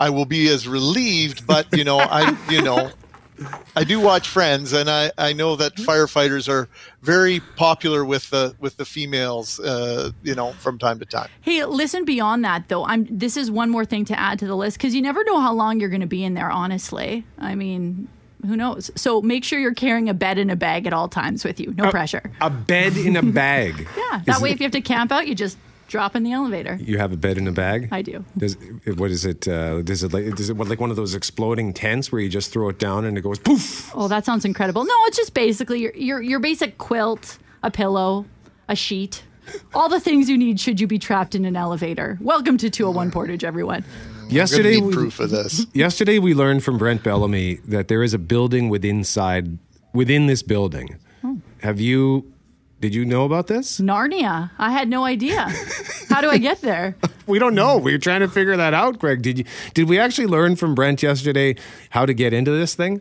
[0.00, 2.90] I will be as relieved, but you know, I you know,
[3.76, 6.68] I do watch Friends, and I, I know that firefighters are
[7.02, 11.28] very popular with the with the females, uh, you know, from time to time.
[11.40, 12.04] Hey, listen.
[12.04, 13.06] Beyond that, though, I'm.
[13.10, 15.52] This is one more thing to add to the list because you never know how
[15.52, 16.50] long you're going to be in there.
[16.50, 18.08] Honestly, I mean,
[18.46, 18.90] who knows?
[18.96, 21.72] So make sure you're carrying a bed in a bag at all times with you.
[21.76, 22.30] No a, pressure.
[22.40, 23.86] A bed in a bag.
[23.96, 25.56] yeah, that way, if you have to camp out, you just
[25.92, 26.78] drop in the elevator.
[26.80, 27.90] You have a bed in a bag.
[27.92, 28.24] I do.
[28.36, 28.56] Does
[28.96, 29.46] what is it?
[29.46, 30.24] Uh, does it like?
[30.40, 33.04] Is it what, like one of those exploding tents where you just throw it down
[33.04, 33.94] and it goes poof?
[33.94, 34.84] Oh, that sounds incredible.
[34.84, 38.24] No, it's just basically your your, your basic quilt, a pillow,
[38.68, 39.22] a sheet.
[39.74, 42.16] All the things you need should you be trapped in an elevator.
[42.20, 43.84] Welcome to 201 Portage, everyone.
[44.28, 45.66] Yesterday, we, proof of this.
[45.74, 49.58] Yesterday, we learned from Brent Bellamy that there is a building within inside
[49.92, 50.96] within this building.
[51.22, 51.38] Oh.
[51.60, 52.31] Have you?
[52.82, 53.78] Did you know about this?
[53.80, 54.50] Narnia.
[54.58, 55.46] I had no idea.
[56.08, 56.96] How do I get there?
[57.28, 57.78] we don't know.
[57.78, 59.22] We are trying to figure that out, Greg.
[59.22, 59.44] Did you?
[59.72, 61.54] Did we actually learn from Brent yesterday
[61.90, 63.00] how to get into this thing?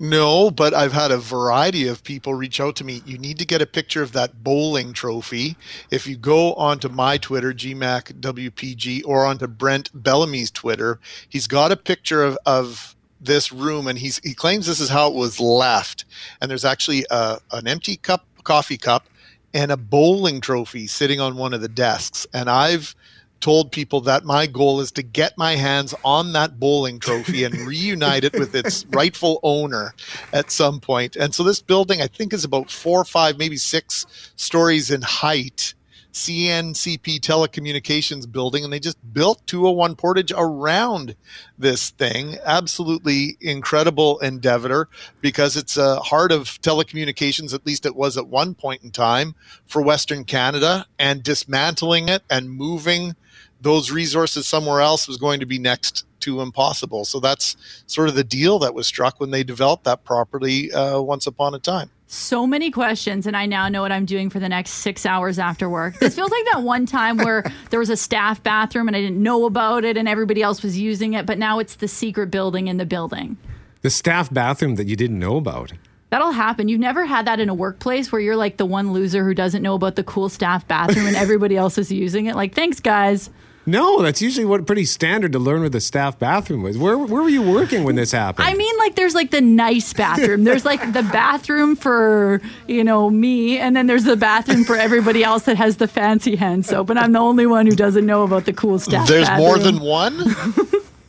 [0.00, 3.00] No, but I've had a variety of people reach out to me.
[3.06, 5.56] You need to get a picture of that bowling trophy.
[5.92, 11.76] If you go onto my Twitter, GMACWPG, or onto Brent Bellamy's Twitter, he's got a
[11.76, 16.04] picture of, of this room and he's, he claims this is how it was left.
[16.40, 19.06] And there's actually a, an empty cup, coffee cup,
[19.52, 22.26] and a bowling trophy sitting on one of the desks.
[22.32, 22.94] And I've
[23.40, 27.54] told people that my goal is to get my hands on that bowling trophy and
[27.66, 29.94] reunite it with its rightful owner
[30.32, 31.14] at some point.
[31.14, 35.74] And so this building, I think, is about four, five, maybe six stories in height.
[36.18, 41.14] CNCP telecommunications building, and they just built 201 Portage around
[41.56, 42.36] this thing.
[42.44, 44.88] Absolutely incredible endeavor
[45.20, 49.34] because it's a heart of telecommunications, at least it was at one point in time
[49.66, 53.14] for Western Canada, and dismantling it and moving
[53.60, 57.04] those resources somewhere else was going to be next to impossible.
[57.04, 57.56] So that's
[57.86, 61.54] sort of the deal that was struck when they developed that property uh, once upon
[61.54, 61.90] a time.
[62.10, 65.38] So many questions, and I now know what I'm doing for the next six hours
[65.38, 65.98] after work.
[65.98, 69.22] This feels like that one time where there was a staff bathroom and I didn't
[69.22, 72.66] know about it and everybody else was using it, but now it's the secret building
[72.66, 73.36] in the building.
[73.82, 75.72] The staff bathroom that you didn't know about.
[76.08, 76.68] That'll happen.
[76.68, 79.62] You've never had that in a workplace where you're like the one loser who doesn't
[79.62, 82.34] know about the cool staff bathroom and everybody else is using it.
[82.34, 83.28] Like, thanks, guys.
[83.68, 86.78] No, that's usually what pretty standard to learn where the staff bathroom was.
[86.78, 88.48] Where where were you working when this happened?
[88.48, 90.44] I mean, like there's like the nice bathroom.
[90.44, 95.22] There's like the bathroom for you know me, and then there's the bathroom for everybody
[95.22, 96.88] else that has the fancy hand soap.
[96.88, 99.06] And I'm the only one who doesn't know about the cool staff.
[99.06, 99.46] There's bathroom.
[99.46, 100.34] more than one.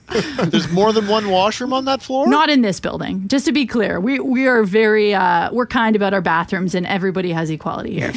[0.49, 2.28] There's more than one washroom on that floor?
[2.28, 3.28] Not in this building.
[3.28, 6.86] Just to be clear, we we are very uh, we're kind about our bathrooms, and
[6.88, 8.12] everybody has equality here.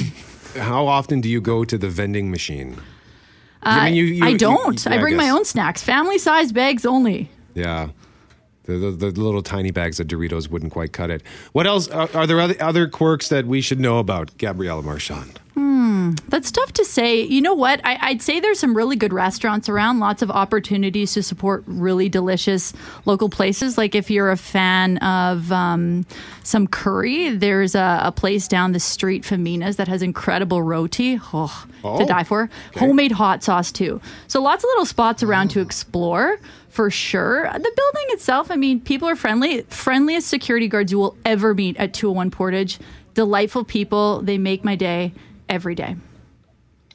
[0.56, 2.76] How often do you go to the vending machine?
[3.62, 4.84] I, mean, you, you, I don't.
[4.84, 7.30] Yeah, I bring I my own snacks, family size bags only.
[7.54, 7.88] Yeah.
[8.64, 11.22] The, the, the, little tiny bags of Doritos wouldn't quite cut it.
[11.52, 11.88] What else?
[11.88, 15.40] Are, are there other, other quirks that we should know about, Gabrielle Marchand?
[15.54, 17.20] Hmm, that's tough to say.
[17.22, 17.80] You know what?
[17.84, 22.08] I, would say there's some really good restaurants around, lots of opportunities to support really
[22.08, 22.72] delicious
[23.04, 23.76] local places.
[23.76, 26.06] Like if you're a fan of um,
[26.42, 31.66] some curry, there's a, a, place down the street, Femina's, that has incredible roti oh,
[31.84, 32.48] oh, to die for.
[32.70, 32.80] Okay.
[32.80, 34.00] Homemade hot sauce, too.
[34.28, 36.38] So lots of little spots around to explore
[36.70, 37.42] for sure.
[37.52, 39.62] The building itself, I mean, people are friendly.
[39.62, 42.78] Friendliest security guards you will ever meet at 201 Portage.
[43.12, 44.22] Delightful people.
[44.22, 45.12] They make my day
[45.48, 45.96] every day.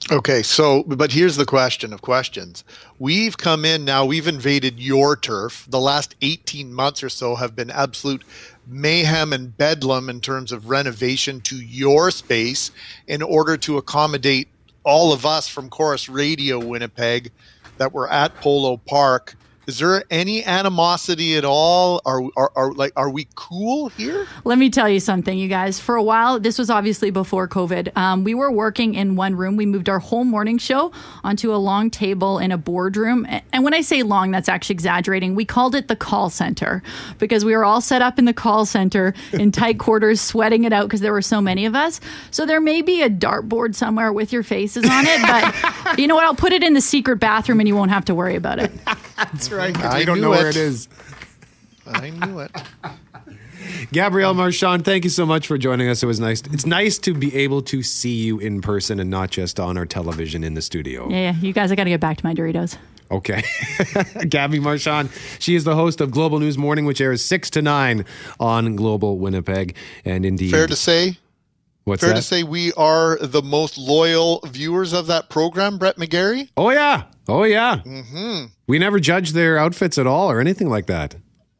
[0.09, 2.63] Okay, so but here's the question of questions.
[2.97, 5.65] We've come in now, we've invaded your turf.
[5.69, 8.23] The last 18 months or so have been absolute
[8.67, 12.71] mayhem and bedlam in terms of renovation to your space
[13.07, 14.47] in order to accommodate
[14.83, 17.31] all of us from Corus Radio Winnipeg
[17.77, 19.35] that were at Polo Park
[19.67, 22.01] Is there any animosity at all?
[22.05, 24.25] Are, are, are like are we cool here?
[24.45, 25.77] Let me tell you something, you guys.
[25.77, 27.95] For a while, this was obviously before COVID.
[27.97, 29.57] Um, we were working in one room.
[29.57, 33.27] We moved our whole morning show onto a long table in a boardroom.
[33.51, 35.35] And when I say long, that's actually exaggerating.
[35.35, 36.81] We called it the call center
[37.17, 40.71] because we were all set up in the call center in tight quarters, sweating it
[40.71, 41.99] out because there were so many of us.
[42.31, 46.15] So there may be a dartboard somewhere with your faces on it, but you know
[46.15, 46.23] what?
[46.23, 48.71] I'll put it in the secret bathroom and you won't have to worry about it.
[49.17, 49.56] That's right.
[49.57, 50.55] 'Cause I we don't knew know where it.
[50.55, 50.87] it is.
[51.85, 52.51] I knew it.
[53.91, 56.03] Gabrielle Marchand, thank you so much for joining us.
[56.03, 56.41] It was nice.
[56.51, 59.85] It's nice to be able to see you in person and not just on our
[59.85, 61.09] television in the studio.
[61.09, 61.35] Yeah, yeah.
[61.41, 62.77] You guys, I got to get back to my Doritos.
[63.09, 63.43] Okay.
[64.29, 65.09] Gabby Marchand.
[65.39, 68.05] She is the host of Global News Morning, which airs 6 to 9
[68.39, 69.75] on Global Winnipeg.
[70.05, 70.51] And indeed.
[70.51, 71.17] Fair to say,
[71.85, 72.15] What's fair that?
[72.17, 76.49] to say we are the most loyal viewers of that program, Brett McGarry.
[76.57, 77.03] Oh, yeah.
[77.29, 77.79] Oh, yeah.
[77.79, 81.15] hmm We never judge their outfits at all or anything like that.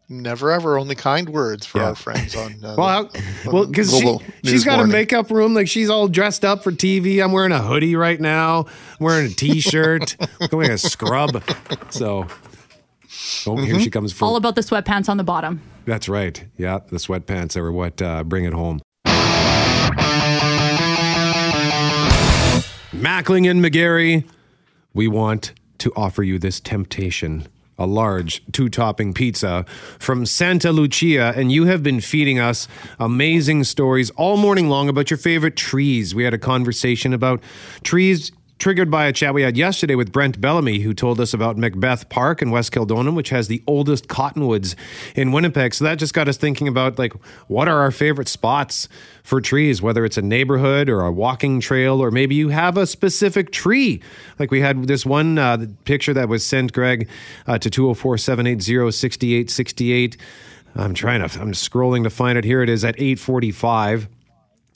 [0.10, 1.88] Never ever, only kind words for Yeah.
[1.89, 2.64] our friends on.
[2.64, 4.93] Uh, Well, how, the- well, because she, Global she's News got Morning.
[4.95, 5.53] a makeup room.
[5.53, 7.22] Like she's all dressed up for TV.
[7.24, 8.68] I'm wearing a hoodie right now.
[8.99, 10.16] I'm wearing a t-shirt.
[10.41, 11.43] I'm wearing a scrub.
[11.89, 12.26] So,
[13.47, 14.14] oh, here she comes.
[14.14, 15.62] For, All about the sweatpants on the bottom.
[15.86, 16.41] That's right.
[16.58, 18.80] Yeah, the sweatpants are what uh, bring it home.
[22.93, 24.26] Mackling and McGarry,
[24.93, 27.47] we want to offer you this temptation.
[27.80, 29.63] A large two topping pizza
[29.99, 32.67] from Santa Lucia, and you have been feeding us
[32.97, 36.15] amazing stories all morning long about your favorite trees.
[36.15, 37.43] We had a conversation about
[37.84, 41.58] trees triggered by a chat we had yesterday with Brent Bellamy, who told us about
[41.58, 44.76] McBeth Park in West Kildonan, which has the oldest cottonwoods
[45.16, 45.74] in Winnipeg.
[45.74, 47.14] So that just got us thinking about like
[47.47, 48.89] what are our favorite spots
[49.24, 52.88] for trees, whether it's a neighborhood or a walking trail, or maybe you have a
[52.88, 54.01] specific tree.
[54.39, 57.08] Like we had this one uh, picture that was sent, Greg,
[57.45, 60.18] uh, to 204 780 6868.
[60.76, 62.43] I'm trying to, I'm scrolling to find it.
[62.43, 64.08] Here it is at 845.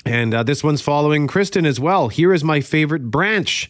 [0.05, 2.07] And uh, this one's following Kristen as well.
[2.07, 3.69] Here is my favorite branch.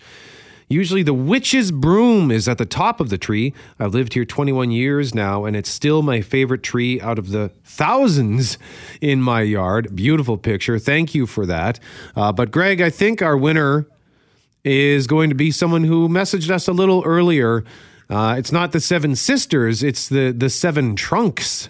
[0.70, 3.54] Usually, the witch's broom is at the top of the tree.
[3.78, 7.50] I've lived here 21 years now, and it's still my favorite tree out of the
[7.66, 8.58] thousands
[9.02, 9.94] in my yard.
[9.94, 10.80] Beautiful picture.
[10.80, 11.82] Thank you for that.
[12.16, 13.86] Uh, but, Greg, I think our winner
[14.64, 17.66] is going to be someone who messaged us a little earlier.
[18.10, 21.68] Uh, it's not the Seven Sisters, it's the, the Seven Trunks.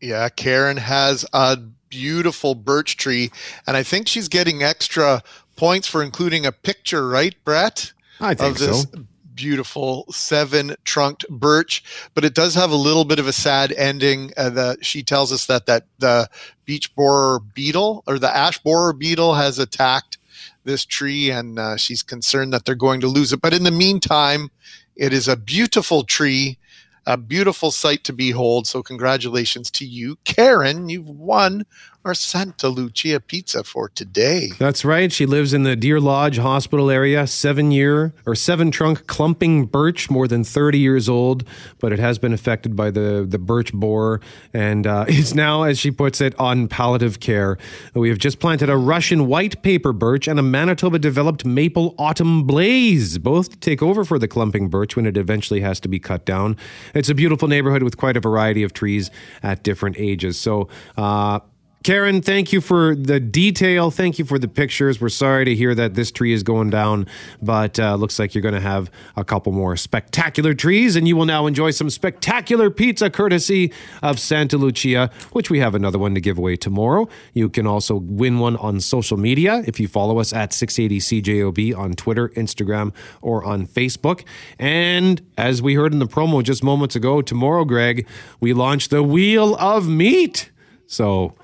[0.00, 1.56] Yeah, Karen has a
[1.94, 3.30] beautiful birch tree,
[3.66, 5.22] and I think she's getting extra
[5.56, 7.92] points for including a picture, right, Brett?
[8.20, 9.04] I think of this so.
[9.34, 11.84] beautiful seven trunked birch,
[12.14, 14.32] but it does have a little bit of a sad ending.
[14.36, 16.28] Uh, the, she tells us that that the
[16.66, 20.18] birch borer beetle or the ash borer beetle has attacked
[20.64, 23.40] this tree, and uh, she's concerned that they're going to lose it.
[23.40, 24.50] But in the meantime,
[24.96, 26.58] it is a beautiful tree.
[27.06, 28.66] A beautiful sight to behold.
[28.66, 30.88] So, congratulations to you, Karen.
[30.88, 31.64] You've won
[32.04, 34.50] our Santa Lucia pizza for today.
[34.58, 35.10] That's right.
[35.10, 37.26] She lives in the Deer Lodge Hospital area.
[37.26, 41.44] Seven year or seven trunk clumping birch, more than 30 years old,
[41.80, 44.20] but it has been affected by the, the birch borer
[44.52, 47.56] and uh, is now, as she puts it, on palliative care.
[47.94, 52.44] We have just planted a Russian white paper birch and a Manitoba developed maple autumn
[52.44, 55.98] blaze, both to take over for the clumping birch when it eventually has to be
[55.98, 56.56] cut down.
[56.94, 59.10] It's a beautiful neighborhood with quite a variety of trees
[59.42, 60.38] at different ages.
[60.38, 61.40] So, uh,
[61.84, 63.90] Karen, thank you for the detail.
[63.90, 65.02] Thank you for the pictures.
[65.02, 67.06] We're sorry to hear that this tree is going down,
[67.42, 71.14] but uh, looks like you're going to have a couple more spectacular trees, and you
[71.14, 73.70] will now enjoy some spectacular pizza courtesy
[74.02, 77.06] of Santa Lucia, which we have another one to give away tomorrow.
[77.34, 81.92] You can also win one on social media if you follow us at 680CJOB on
[81.92, 84.24] Twitter, Instagram, or on Facebook.
[84.58, 88.08] And as we heard in the promo just moments ago, tomorrow, Greg,
[88.40, 90.50] we launch the Wheel of Meat.
[90.86, 91.34] So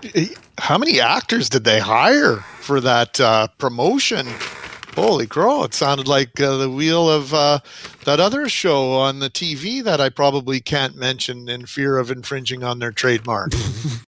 [0.59, 4.27] How many actors did they hire for that uh, promotion?
[4.95, 5.63] Holy crow!
[5.65, 7.61] It sounded like uh, the wheel of uh,
[8.05, 12.65] that other show on the TV that I probably can't mention in fear of infringing
[12.65, 13.53] on their trademark.